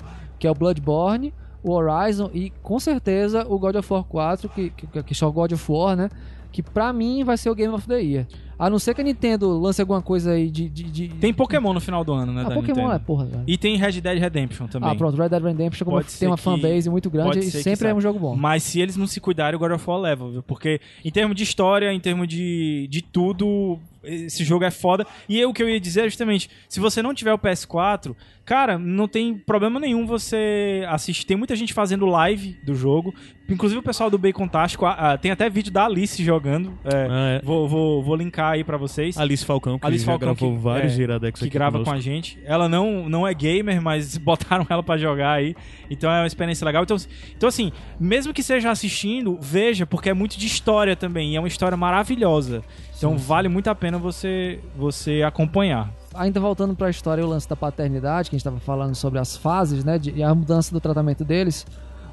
[0.43, 1.33] que é o Bloodborne,
[1.63, 5.29] o Horizon e com certeza o God of War 4, que, que, que é só
[5.29, 6.11] o God of War, né?
[6.51, 8.27] Que pra mim vai ser o Game of the Year.
[8.59, 10.69] A não ser que a Nintendo lance alguma coisa aí de.
[10.69, 12.43] de, de- Tem Pokémon no final do ano, né?
[12.45, 12.93] Ah, Pokémon Nintendo.
[12.93, 13.29] é, porra.
[13.47, 14.91] E tem Red Dead Redemption também.
[14.91, 17.95] Ah, pronto, Red Dead Redemption como tem uma que- fanbase muito grande e sempre é
[17.95, 18.35] um jogo bom.
[18.37, 20.43] Mas se eles não se cuidarem, o God of War leva, viu?
[20.43, 25.07] Porque em termos de história, em termos de, de tudo, esse jogo é foda.
[25.29, 28.15] E eu, o que eu ia dizer é justamente, se você não tiver o PS4,
[28.45, 31.25] cara, não tem problema nenhum você assistir.
[31.27, 33.15] Tem muita gente fazendo live do jogo.
[33.49, 36.73] Inclusive o pessoal do Bacon Tástico, ah, ah, tem até vídeo da Alice jogando.
[36.85, 37.41] É, Ah, é.
[37.45, 39.19] vou, vou, vou linkar aí pra vocês.
[39.19, 41.93] Alice Falcão, que Alice Falcão gravou que- vários é, Iradex que grava conosco.
[41.93, 42.39] com a gente.
[42.45, 45.55] Ela não, não é gamer, mas botaram ela pra jogar aí.
[45.91, 46.83] Então é uma experiência legal.
[46.85, 46.97] Então,
[47.37, 51.33] então, assim, mesmo que seja assistindo, veja, porque é muito de história também.
[51.33, 52.63] E é uma história maravilhosa.
[53.03, 55.93] Então vale muito a pena você, você acompanhar.
[56.15, 59.19] Ainda voltando pra história e o lance da paternidade, que a gente tava falando sobre
[59.19, 59.99] as fases, né?
[59.99, 61.67] de- e a mudança do tratamento deles.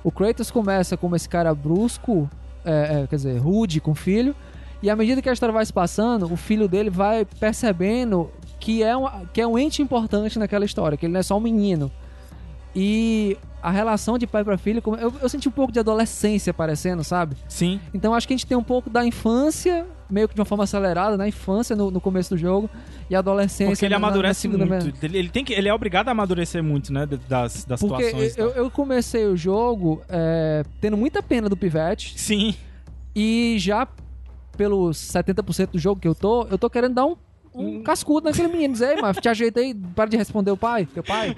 [0.03, 2.27] O Kratos começa como esse cara brusco,
[2.65, 4.35] é, é, quer dizer, rude com o filho.
[4.81, 8.81] E à medida que a história vai se passando, o filho dele vai percebendo que
[8.81, 11.41] é um, que é um ente importante naquela história, que ele não é só um
[11.41, 11.91] menino.
[12.81, 16.51] E a relação de pai pra filho, como- eu, eu senti um pouco de adolescência
[16.51, 17.35] aparecendo, sabe?
[17.49, 17.77] Sim.
[17.93, 20.63] Então acho que a gente tem um pouco da infância, meio que de uma forma
[20.63, 22.69] acelerada, na infância, no, no começo do jogo,
[23.09, 23.67] e a adolescência.
[23.73, 24.93] Porque ele na- na amadurece segunda muito.
[25.03, 27.05] Ele, ele tem que, ele é obrigado a amadurecer muito, né?
[27.05, 28.37] Das, das Porque situações.
[28.37, 32.55] eu, eu comecei o jogo é, tendo muita pena do Pivete, Sim.
[33.13, 33.85] e já
[34.55, 37.15] pelos 70% do jogo que eu tô, eu tô querendo dar um,
[37.53, 38.75] um cascudo naquele menino.
[38.83, 41.35] "Ei, mas te ajeita aí, para de responder o pai, teu pai,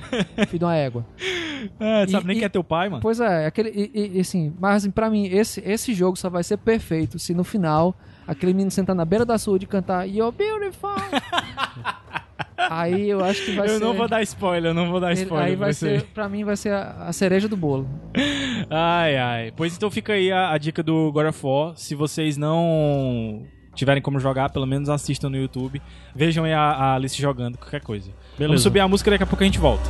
[0.48, 1.06] filho de uma égua.
[1.80, 3.04] É, sabe E- nem e- que é teu pai, mano.
[3.04, 6.44] Pois é, aquele, e, e- assim, mas assim, pra mim, esse, esse jogo só vai
[6.44, 7.96] ser perfeito se no final
[8.28, 10.90] aquele menino sentar na beira da sua e cantar You're Beautiful.
[12.70, 13.80] Aí eu acho que vai eu ser.
[13.80, 15.48] não vou dar spoiler, eu não vou dar spoiler.
[15.50, 17.88] aí vai ser, pra mim, vai ser a, a cereja do bolo.
[18.70, 19.54] Ai, ai.
[19.56, 21.76] Pois então fica aí a, a dica do God of War.
[21.76, 23.44] Se vocês não
[23.76, 25.82] tiverem como jogar, pelo menos assistam no YouTube.
[26.16, 28.08] Vejam aí a, a Alice jogando, qualquer coisa.
[28.08, 28.64] Vamos Beleza.
[28.64, 29.90] subir a música daqui a pouco a gente volta.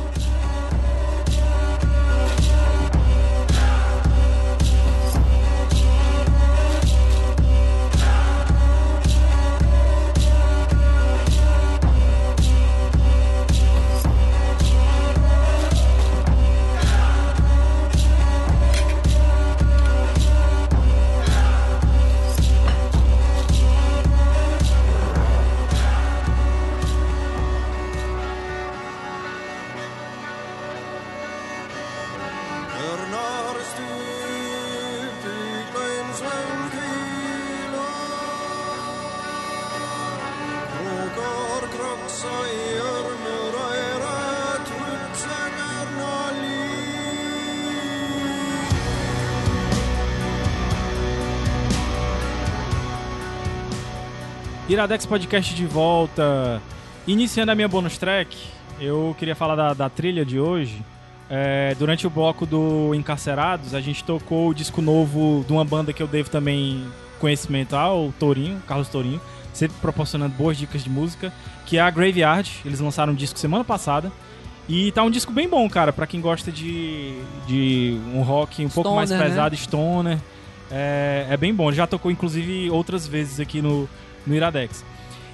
[54.72, 56.62] Iradex Podcast de volta.
[57.06, 58.34] Iniciando a minha bonus track,
[58.80, 60.82] eu queria falar da, da trilha de hoje.
[61.28, 65.92] É, durante o bloco do Encarcerados, a gente tocou o disco novo de uma banda
[65.92, 66.86] que eu devo também
[67.20, 69.20] conhecimento ao Tourinho, Carlos Tourinho,
[69.52, 71.30] sempre proporcionando boas dicas de música,
[71.66, 72.50] que é a Graveyard.
[72.64, 74.10] Eles lançaram um disco semana passada.
[74.66, 77.12] E tá um disco bem bom, cara, pra quem gosta de,
[77.46, 79.30] de um rock um pouco mais Stoner, né?
[79.30, 80.18] pesado, stoner.
[80.70, 81.70] É, é bem bom.
[81.72, 83.86] Já tocou, inclusive, outras vezes aqui no,
[84.26, 84.84] no Iradex.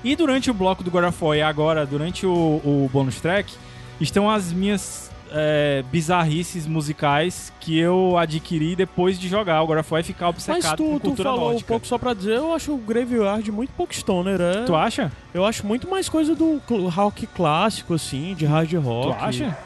[0.03, 3.53] E durante o bloco do God of War e agora durante o, o bonus track,
[4.01, 9.66] estão as minhas é, bizarrices musicais que eu adquiri depois de jogar o
[9.99, 11.68] e ficar Mas obcecado tu, com tu cultura falou um nórdica.
[11.68, 14.64] pouco só pra dizer, eu acho o Graveyard muito pouco stoner, é?
[14.64, 15.12] Tu acha?
[15.34, 19.18] Eu acho muito mais coisa do rock clássico, assim, de hard rock.
[19.18, 19.59] Tu acha?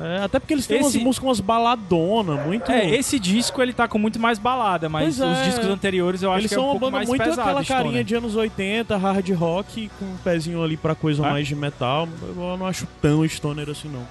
[0.00, 2.70] É, até porque eles têm Esse- umas músicas, umas baladonas, muito...
[2.70, 5.32] É, esse disco ele tá com muito mais balada, mas Pois é.
[5.32, 7.40] os discos anteriores eu acho Eles que é são um pouco banda mais muito pesado.
[7.42, 8.04] aquela carinha stoner.
[8.04, 11.30] de anos 80, hard rock, com um pezinho ali pra coisa Ah.
[11.30, 12.08] mais de metal.
[12.22, 14.06] Eu não acho tão stoner assim, não.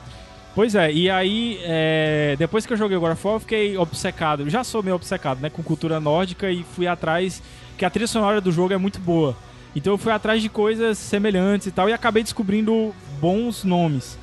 [0.53, 3.77] Pois é, e aí, é, depois que eu joguei o God of War, eu fiquei
[3.77, 4.49] obcecado.
[4.49, 7.41] Já sou meio obcecado, né, com cultura nórdica e fui atrás,
[7.77, 9.37] que a trilha sonora do jogo é muito boa.
[9.75, 14.17] Então eu fui atrás de coisas semelhantes e tal, e acabei descobrindo bons nomes.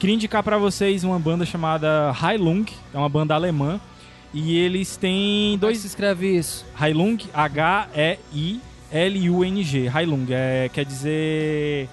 [0.00, 3.78] Queria indicar pra vocês uma banda chamada Heilung, é uma banda alemã,
[4.32, 5.78] e eles têm Como é que dois...
[5.78, 6.64] se escreve isso?
[6.80, 8.58] Heilung, H-E-I-L-U-N-G,
[9.94, 11.86] Heilung, é, quer dizer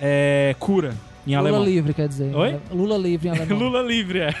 [0.00, 0.96] é, cura
[1.26, 1.64] em Lula alemão.
[1.64, 2.34] livre, quer dizer.
[2.34, 2.58] Oi?
[2.72, 3.58] Lula livre em alemão.
[3.58, 4.34] Lula livre, é.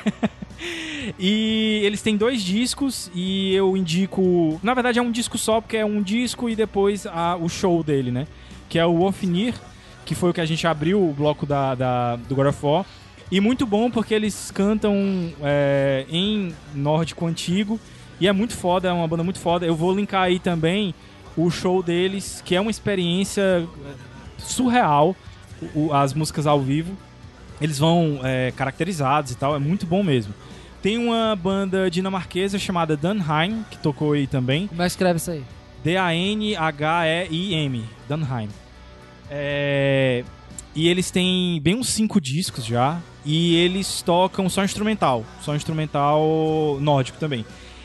[1.20, 4.58] e eles têm dois discos e eu indico.
[4.62, 7.82] Na verdade, é um disco só, porque é um disco e depois a- o show
[7.82, 8.26] dele, né?
[8.70, 9.52] Que é o Ofnir,
[10.06, 12.86] que foi o que a gente abriu o bloco da, da- do God of War.
[13.32, 17.80] E muito bom porque eles cantam é, em nórdico antigo.
[18.20, 19.64] E é muito foda, é uma banda muito foda.
[19.66, 20.94] Eu vou linkar aí também
[21.36, 23.94] o show deles, que é uma experiência eh,
[24.38, 25.16] surreal,
[25.74, 26.94] o- as músicas ao vivo.
[27.60, 30.34] Eles vão é, caracterizados e tal, é muito bom mesmo.
[30.82, 34.66] Tem uma banda dinamarquesa chamada Dunheim, que tocou aí também.
[34.68, 35.42] Como é escreve isso aí?
[36.62, 37.84] D-A-N-H-E-I-M.
[38.08, 38.48] Dunheim.
[39.30, 40.22] É,
[40.74, 43.00] E eles têm bem uns cinco discos já.
[43.24, 45.24] E eles tocam só instrumental.
[45.42, 47.44] Só instrumental nórdico também.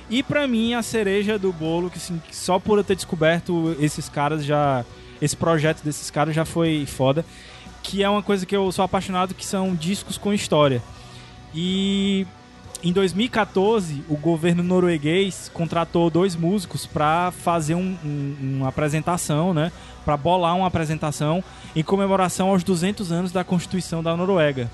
[0.10, 4.08] E pra mim, a cereja do bolo, que assim, só por eu ter descoberto esses
[4.10, 4.84] caras já.
[5.22, 7.26] Esse projeto desses caras já foi foda.
[7.84, 10.82] Que é uma coisa que eu sou apaixonado, que são discos com história.
[11.54, 12.26] E
[12.84, 19.72] em 2014, o governo norueguês contratou dois músicos para fazer um- um- uma apresentação, né?
[20.06, 21.44] Para bolar uma apresentação
[21.76, 24.70] em comemoração aos 200 anos da Constituição da Noruega.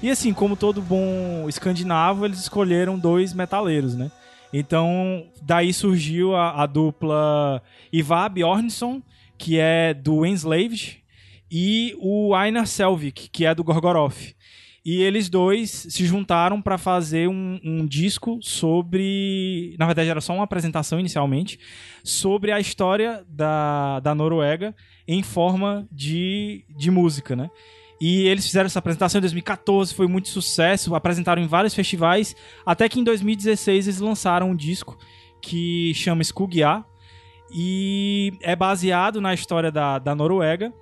[0.00, 4.10] E assim, como todo bom escandinavo, eles escolheram dois metaleiros, né?
[4.52, 7.60] Então, daí surgiu a, a dupla
[7.92, 9.02] Ivar Bjornsson,
[9.36, 11.02] que é do Enslaved,
[11.50, 14.34] e o Einar Selvik, que é do Gorgoroth.
[14.84, 19.74] E eles dois se juntaram para fazer um, um disco sobre.
[19.78, 21.58] Na verdade, era só uma apresentação inicialmente,
[22.02, 24.74] sobre a história da, da Noruega
[25.06, 27.50] em forma de, de música, né?
[28.00, 32.88] E eles fizeram essa apresentação em 2014, foi muito sucesso, apresentaram em vários festivais, até
[32.88, 34.96] que em 2016 eles lançaram um disco
[35.40, 36.84] que chama Skugja,
[37.50, 40.72] e é baseado na história da, da Noruega,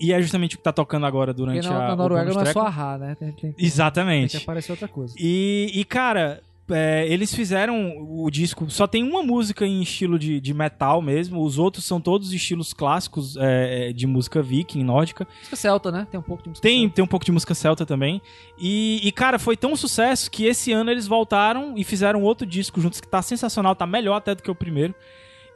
[0.00, 2.40] e é justamente o que tá tocando agora durante Porque na, a na Noruega não
[2.40, 3.16] é só a Rá, né?
[3.16, 4.36] Tem, tem, tem que Exatamente.
[4.36, 5.14] aparecer outra coisa.
[5.18, 6.40] E, e, cara,
[6.70, 8.68] é, eles fizeram o disco.
[8.70, 11.42] Só tem uma música em estilo de, de metal mesmo.
[11.42, 15.26] Os outros são todos estilos clássicos é, de música viking, nórdica.
[15.38, 16.06] Música celta, né?
[16.10, 16.94] Tem um pouco de música Tem, celta.
[16.94, 18.20] tem um pouco de música celta também.
[18.58, 22.80] E, e, cara, foi tão sucesso que esse ano eles voltaram e fizeram outro disco
[22.80, 24.94] juntos que tá sensacional, tá melhor até do que o primeiro.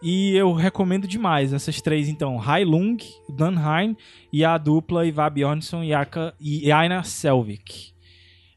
[0.02, 2.40] E eu recomendo demais essas três, então.
[2.42, 2.96] Heilung,
[3.28, 3.96] Dunheim
[4.32, 7.92] e a dupla Ivar Bjornsson e, Einar Selvik.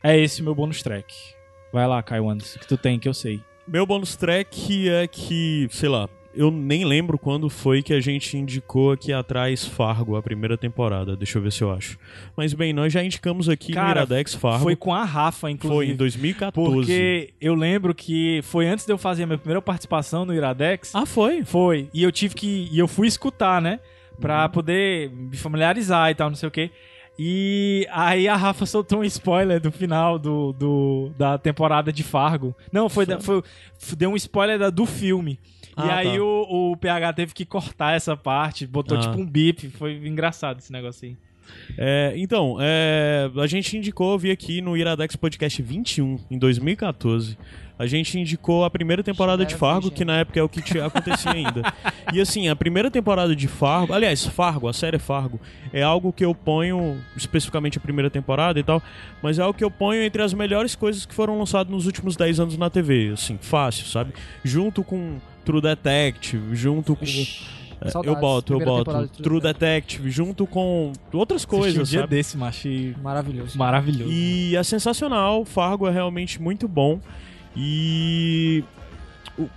[0.01, 1.34] É esse o meu bônus track.
[1.76, 3.41] Vai lá, Caio Anderson, que tu tem, que eu sei.
[3.67, 8.38] Meu bônus track é que, sei lá, eu nem lembro quando foi que a gente
[8.38, 11.17] indicou aqui atrás Fargo, a primeira temporada.
[11.17, 11.99] Deixa eu ver se eu acho.
[12.34, 14.63] Mas bem, nós já indicamos aqui no Cara, Iradex Fargo.
[14.63, 15.86] Foi com a Rafa, inclusive.
[15.86, 16.76] Foi em 2014.
[16.78, 20.95] Porque eu lembro que foi antes de eu fazer a minha primeira participação no Iradex.
[20.95, 21.43] Ah, foi?
[21.43, 21.89] Foi.
[21.93, 22.69] E eu tive que.
[22.71, 23.82] E eu fui escutar, né?
[24.21, 24.49] Pra Uhum.
[24.49, 26.71] poder me familiarizar e tal, não sei o quê.
[27.18, 32.53] E aí a Rafa soltou um spoiler do final do, do- da temporada de Fargo.
[32.72, 33.41] Não, foi, da- foi,
[33.97, 35.39] deu um spoiler da- do filme.
[35.78, 36.24] e Ah, aí tá.
[36.24, 39.01] o, o PH teve que cortar essa parte, botou Ah.
[39.01, 39.70] tipo um bip.
[39.70, 41.18] Foi engraçado esse negócio aí.
[41.78, 47.38] É, então, é, a gente indicou, eu vi aqui no Iradex Podcast 21, em 2014.
[47.78, 50.86] A gente indicou a primeira temporada de Fargo, que na época é o que tinha-
[50.86, 51.61] acontecia ainda.
[52.13, 55.39] E assim, a primeira temporada de Fargo, aliás, Fargo, a série Fargo,
[55.73, 58.82] é algo que eu ponho, especificamente a primeira temporada e tal,
[59.21, 62.15] mas é algo que eu ponho entre as melhores coisas que foram lançadas nos últimos
[62.15, 64.13] 10 anos na TV, assim, fácil, sabe?
[64.43, 67.05] Junto com True Detective, junto com.
[67.05, 68.78] É, eu Saudades, boto, eu boto.
[68.86, 72.15] temporada de True, True Detective, junto com outras Assisti coisas, um dia sabe?
[72.15, 72.67] desse, macho.
[72.69, 73.57] e Maravilhoso.
[73.57, 74.09] Maravilhoso.
[74.09, 77.01] E é sensacional, Fargo é realmente muito bom.
[77.55, 78.63] E.
[79.37, 79.47] o-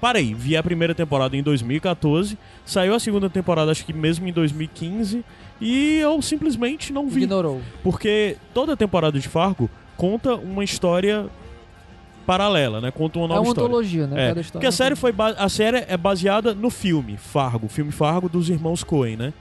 [0.00, 4.32] Parei, vi a primeira temporada em 2014, saiu a segunda temporada acho que mesmo em
[4.32, 5.24] 2015,
[5.60, 7.22] e eu simplesmente não vi.
[7.22, 7.60] Ignorou.
[7.84, 11.26] Porque toda temporada de Fargo conta uma história
[12.26, 12.90] paralela, né?
[12.90, 13.66] Conta uma É nova uma história.
[13.68, 14.30] antologia, né?
[14.30, 17.92] É, porque a é série, foi a série é baseada no filme Fargo, o filme
[17.92, 19.32] Fargo dos irmãos Coen, né?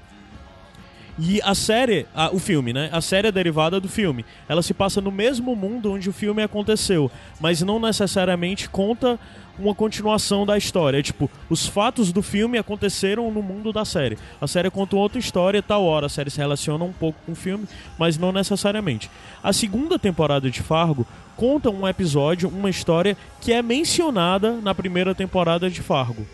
[1.20, 2.90] E a série, a- o filme, né?
[2.92, 4.26] A série é derivada do filme.
[4.48, 9.20] Ela se passa no mesmo mundo onde o filme aconteceu, mas não necessariamente conta
[9.60, 10.98] uma continuação da história.
[10.98, 14.18] É, tipo, os fatos do filme aconteceram no mundo da série.
[14.40, 17.36] A série conta outra história, tal hora a série se relaciona um pouco com o
[17.36, 17.66] filme,
[18.00, 19.12] mas não necessariamente.
[19.44, 21.06] A segunda temporada de Fargo
[21.36, 26.26] conta um episódio, uma história que é mencionada na primeira temporada de Fargo.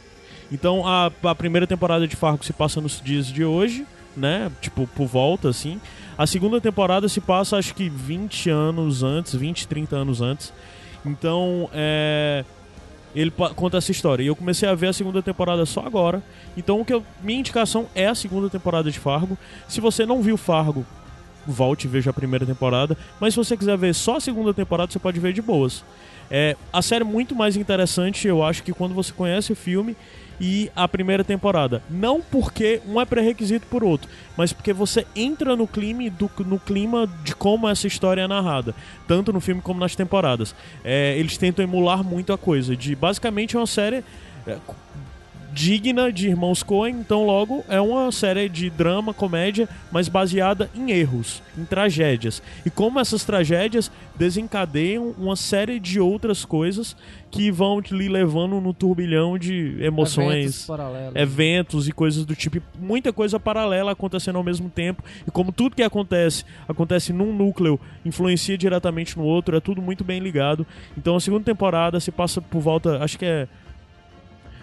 [0.52, 3.86] Então a, a primeira temporada de Fargo se passa nos dias de hoje,
[4.18, 4.52] né?
[4.60, 5.80] Tipo, por volta, assim.
[6.18, 10.52] A segunda temporada se passa, acho que 20 anos antes, 20, 30 anos antes.
[11.06, 12.44] Então, é.
[13.16, 14.22] Ele conta essa história.
[14.22, 16.22] E eu comecei a ver a segunda temporada só agora.
[16.56, 19.38] Então, o que eu- minha indicação é a segunda temporada de Fargo.
[19.68, 20.86] Se você não viu Fargo,
[21.48, 22.96] volte e veja a primeira temporada.
[23.20, 25.84] Mas se você quiser ver só a segunda temporada, você pode ver de boas.
[26.30, 29.96] É, a série é muito mais interessante, eu acho, que quando você conhece o filme
[30.40, 31.82] e a primeira temporada.
[31.90, 36.60] Não porque um é pré-requisito por outro, mas porque você entra no clima, do, no
[36.60, 38.76] clima de como essa história é narrada,
[39.08, 40.56] tanto no filme como nas temporadas.
[40.84, 44.04] É, eles tentam emular muito a coisa, de basicamente é uma série
[44.46, 44.58] é,
[45.58, 50.92] digna de Irmãos Coen, então logo é uma série de drama, comédia, mas baseada em
[50.92, 52.44] erros, em tragédias.
[52.64, 56.96] E como essas tragédias desencadeiam uma série de outras coisas
[57.32, 61.16] que vão te lhe levando no turbilhão de Eventos emoções, paralelos.
[61.16, 65.04] eventos e coisas do tipo, muita coisa paralela acontecendo ao mesmo tempo.
[65.28, 70.04] E como tudo que acontece, acontece num núcleo, influencia diretamente no outro, é tudo muito
[70.04, 70.68] bem ligado.
[70.96, 73.48] Então a segunda temporada se passa por volta, acho que é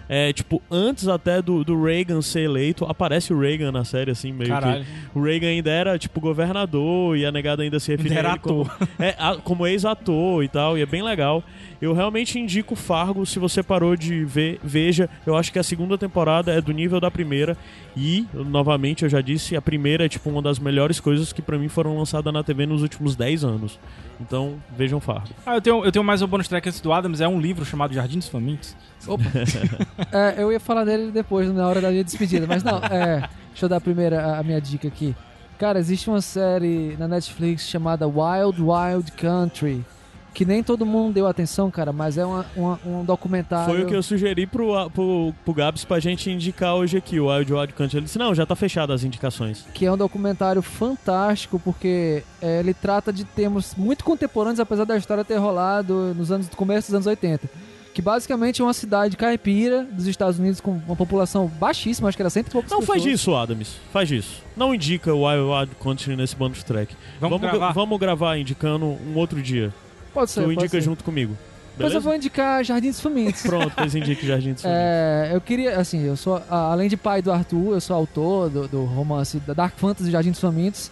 [0.07, 4.31] é, tipo, antes até do, do Reagan ser eleito, aparece o Reagan na série, assim,
[4.31, 4.83] meio Caralho.
[4.85, 5.17] que.
[5.17, 8.61] O Reagan ainda era, tipo, governador e a negada ainda se referia era ele como,
[8.63, 8.87] ator.
[8.99, 11.43] é, a- como ex-ator e tal, e é bem legal.
[11.81, 15.09] Eu realmente indico Fargo, se você parou de ver, veja.
[15.25, 17.57] Eu acho que a segunda temporada é do nível da primeira.
[17.97, 21.57] E, novamente, eu já disse, a primeira é, tipo, uma das melhores coisas que pra
[21.57, 23.79] mim foram lançadas na TV nos últimos 10 anos.
[24.19, 25.29] Então, vejam Fargo.
[25.45, 27.65] Ah, eu tenho, eu tenho mais um bônus track antes do Adams, é um livro
[27.65, 28.75] chamado Jardim dos Famintos.
[30.11, 33.29] É, eu ia falar dele depois, na hora da minha despedida, mas não, é.
[33.49, 35.15] Deixa eu dar primeiro a, a minha dica aqui.
[35.57, 39.85] Cara, existe uma série na Netflix chamada Wild Wild Country.
[40.33, 43.73] Que nem todo mundo deu atenção, cara, mas é uma, uma- um documentário.
[43.73, 47.27] Foi o que eu sugeri pro, pro, pro Gabs pra gente indicar hoje aqui, o
[47.33, 47.99] Wild Wild Country.
[47.99, 49.65] Ele disse, não, já tá fechado as indicações.
[49.73, 54.97] que é um documentário fantástico porque é, ele trata de temas muito contemporâneos, apesar da
[54.97, 57.49] história ter rolado nos anos começo dos anos 80.
[57.95, 62.21] Que basicamente é uma cidade caipira dos Estados Unidos com uma população baixíssima, acho que
[62.21, 63.21] era 100 e poucas Não faz pessoas.
[63.21, 63.77] isso, Adams.
[63.93, 64.43] Faz isso.
[64.55, 66.93] Não indica o Wild Wild Country nesse bonus track.
[67.21, 67.71] Vamos gravar?
[67.71, 69.73] vamos gravar indicando um outro dia.
[70.13, 70.41] Pode ser.
[70.41, 70.81] tu pode indica ser.
[70.81, 71.37] junto comigo.
[71.77, 73.43] Depois eu vou indicar Jardins Famintos.
[73.47, 74.77] Pronto, depois indique Jardim de Sonhos.
[74.77, 78.67] É, eu queria, assim, eu sou, além de pai do Arthur, eu sou autor do,
[78.67, 80.91] do romance da Dark Fantasy Jardim dos Famintos.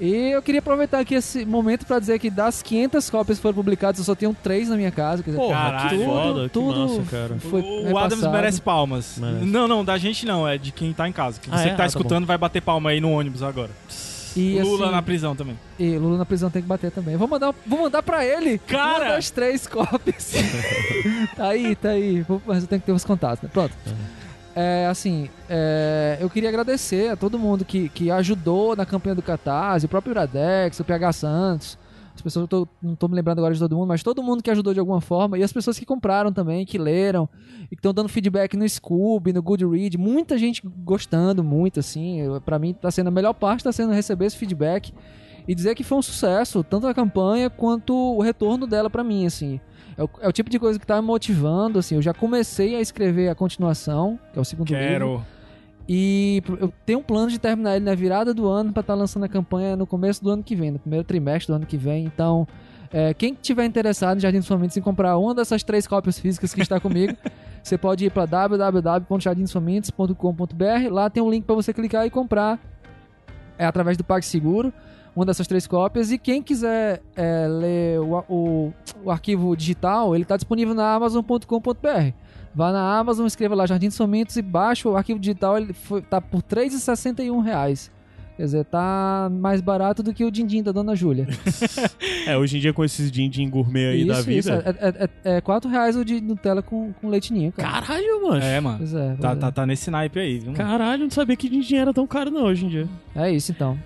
[0.00, 3.54] E eu queria aproveitar aqui esse momento pra dizer que das 500 cópias que foram
[3.54, 5.22] publicadas, eu só tenho três na minha casa.
[5.22, 5.88] Quer dizer, Porra, Caralho.
[5.98, 7.36] que foda, que tudo massa, cara.
[7.38, 9.18] foi o o Adams merece palmas.
[9.18, 9.44] Merece.
[9.44, 11.38] Não, não, da gente não, é de quem tá em casa.
[11.40, 11.64] Que Ah, você é?
[11.64, 13.70] que tá Ah, tá escutando vai bater palma aí no ônibus agora.
[14.34, 15.58] E, Lula assim, na prisão também.
[15.78, 17.16] E Lula na prisão tem que bater também.
[17.16, 19.04] Vou mandar, vou mandar pra ele Cara!
[19.04, 20.32] uma das três cópias.
[21.36, 22.22] tá aí, tá aí.
[22.22, 23.50] Vou- Mas eu tenho que ter os contatos, né?
[23.52, 23.74] Pronto.
[24.54, 29.22] É, assim, é, eu queria agradecer a todo mundo que, que ajudou na campanha do
[29.22, 31.78] Catarse, o próprio Iradex, o PH Santos.
[32.14, 34.50] As pessoas, tô- não tô me lembrando agora de todo mundo, mas todo mundo que
[34.50, 35.38] ajudou de alguma forma.
[35.38, 37.26] E as pessoas que compraram também, que leram,
[37.64, 39.96] e que estão dando feedback no Scoob, no Goodread.
[39.96, 42.18] Muita gente gostando muito, assim.
[42.44, 44.92] Pra mim, tá sendo a melhor parte, tá sendo receber esse feedback
[45.46, 49.26] e dizer que foi um sucesso, tanto a campanha quanto o retorno dela pra mim,
[49.26, 49.60] assim.
[49.96, 51.96] É o, é o tipo de coisa que tá me motivando, assim.
[51.96, 54.82] Eu já comecei a escrever a continuação, que é o segundo livro.
[54.88, 55.24] Quero.
[55.88, 58.94] E pr- eu tenho um plano de terminar ele na virada do ano pra estar
[58.94, 61.76] lançando a campanha no começo do ano que vem, no primeiro trimestre do ano que
[61.76, 62.04] vem.
[62.04, 62.46] Então,
[62.92, 66.54] é, quem tiver interessado em Jardim dos Famintos em comprar uma dessas três cópias físicas
[66.54, 67.14] que está comigo,
[67.62, 70.88] você pode ir para www.jardimsfamintos.com.br.
[70.90, 72.58] Lá tem um link para você clicar e comprar
[73.58, 74.72] é através do PagSeguro,
[75.14, 76.10] uma dessas três cópias.
[76.10, 78.72] E quem quiser é, ler o, o-
[79.04, 82.12] o arquivo digital, ele está disponível na Amazon.com.br.
[82.54, 86.02] Vá na Amazon, escreva lá Jardim dos Famintos e baixa o arquivo digital, ele foi,
[86.02, 87.90] tá por 3,61 reais.
[88.36, 91.26] Quer dizer, tá mais barato do que o din-din da Dona Júlia.
[92.26, 94.50] É, hoje em dia com esses din-din gourmet aí da isso, isso.
[94.52, 94.76] vida.
[94.80, 97.68] É, é, é, é 4 reais o de Nutella com, com leite ninho, cara.
[97.84, 98.42] Caralho, mano.
[98.44, 98.78] É, mano.
[98.78, 99.34] Pois é, pois Tá, é.
[99.36, 100.52] tá, tá nesse naipe aí, viu?
[100.52, 100.56] mano?
[100.56, 102.88] Caralho, não sabia que din-din era tão caro não hoje em dia.
[103.14, 103.76] É isso então.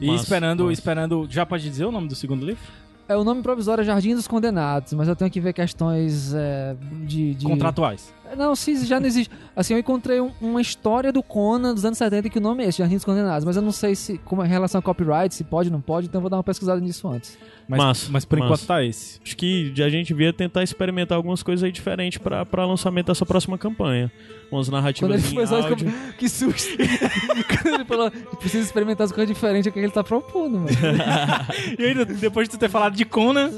[0.00, 0.72] E Massa, esperando, massa.
[0.72, 1.26] esperando.
[1.28, 2.62] Já pode dizer o nome do segundo livro?
[3.08, 6.76] É, o nome provisório é Jardim dos Condenados, mas eu tenho que ver questões é,
[7.06, 7.46] de, de...
[7.46, 8.12] Contratuais.
[8.36, 9.32] Não, se já não existe.
[9.56, 12.68] Assim, eu encontrei um- uma história do Conan dos anos 70 que o nome é
[12.68, 15.34] esse, Jardim dos Condenados, mas eu não sei se, como é em relação a copyright,
[15.34, 17.36] se pode ou não pode, então eu vou dar uma pesquisada nisso antes.
[17.68, 18.46] Mas, Massa, mas por massa.
[18.54, 19.20] enquanto tá esse.
[19.22, 23.26] Acho que a gente devia tentar experimentar algumas coisas aí diferentes pra, pra lançamento dessa
[23.26, 24.10] próxima campanha.
[24.50, 25.58] Umas Quando narrativas ele em áudio.
[25.74, 26.70] escrever- Que susto!
[27.62, 30.68] Quando ele falou, precisa experimentar as coisas diferentes, é o que ele tá propondo, mano.
[31.78, 33.50] E ainda, depois de tu ter falado de Conan.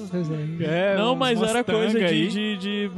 [0.61, 0.97] É.
[0.97, 2.91] Não, mas era coisa de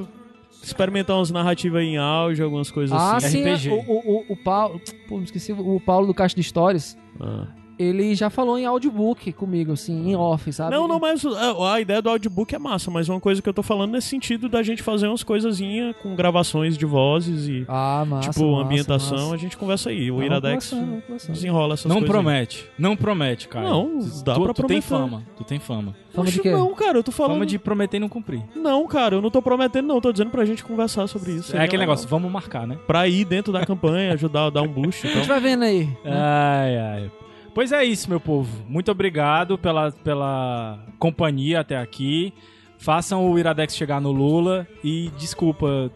[0.63, 3.43] experimentar umas narrativas em áudio, algumas coisas Ah, assim.
[3.43, 3.71] sim, RPG.
[3.71, 4.81] o, o, o, Paulo.
[5.09, 5.53] Pô, esqueci.
[5.53, 6.97] O Paulo do Caixa de Stories.
[7.21, 7.47] Ah.
[7.79, 10.75] Ele já falou em audiobook comigo, assim, em off, sabe?
[10.75, 13.55] Não, não, mas a, a ideia do audiobook é massa, mas uma coisa que eu
[13.55, 18.05] tô falando nesse sentido da gente fazer umas coisazinhas com gravações de vozes e Ah,
[18.07, 18.31] massa.
[18.31, 19.35] tipo massa, ambientação, massa.
[19.35, 20.11] a gente conversa aí.
[20.11, 21.33] O Vamos Iradex conversar, vamos conversar.
[21.33, 22.09] desenrola essas Não coisas.
[22.09, 22.23] aí.
[22.23, 22.67] promete.
[22.79, 23.69] Não promete, cara.
[23.69, 25.23] Não, dá tu, pra tu tem fama.
[25.37, 25.95] Tu tem fama.
[26.13, 26.51] Fama de quê?
[26.51, 27.33] Não, cara, eu tô falando.
[27.33, 28.43] Fama de prometer e não cumprir.
[28.55, 30.01] Não, cara, eu não tô prometendo, não.
[30.01, 31.57] Tô dizendo pra gente conversar sobre isso.
[31.57, 31.95] é aquele legal.
[31.95, 32.77] negócio, vamos marcar, né?
[32.87, 35.07] Pra ir dentro da campanha, ajudar a dar um boost.
[35.07, 35.29] A gente Então.
[35.29, 35.85] vai vendo aí.
[36.05, 36.13] né?
[36.13, 37.11] Ai, ai.
[37.55, 38.65] Pois é isso, meu povo.
[38.67, 42.33] Muito obrigado pela, pela companhia até aqui.
[42.79, 45.91] Façam o Iradex chegar no Lula e desculpa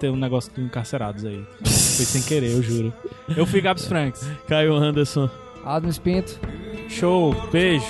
[0.00, 1.44] ter um negócio de encarcerados aí.
[1.62, 2.92] Foi sem querer, eu juro.
[3.36, 4.28] Eu fui Gabs Franks.
[4.48, 5.28] Caio Anderson.
[5.64, 6.40] Adams Pinto.
[6.88, 7.84] Show, beijo.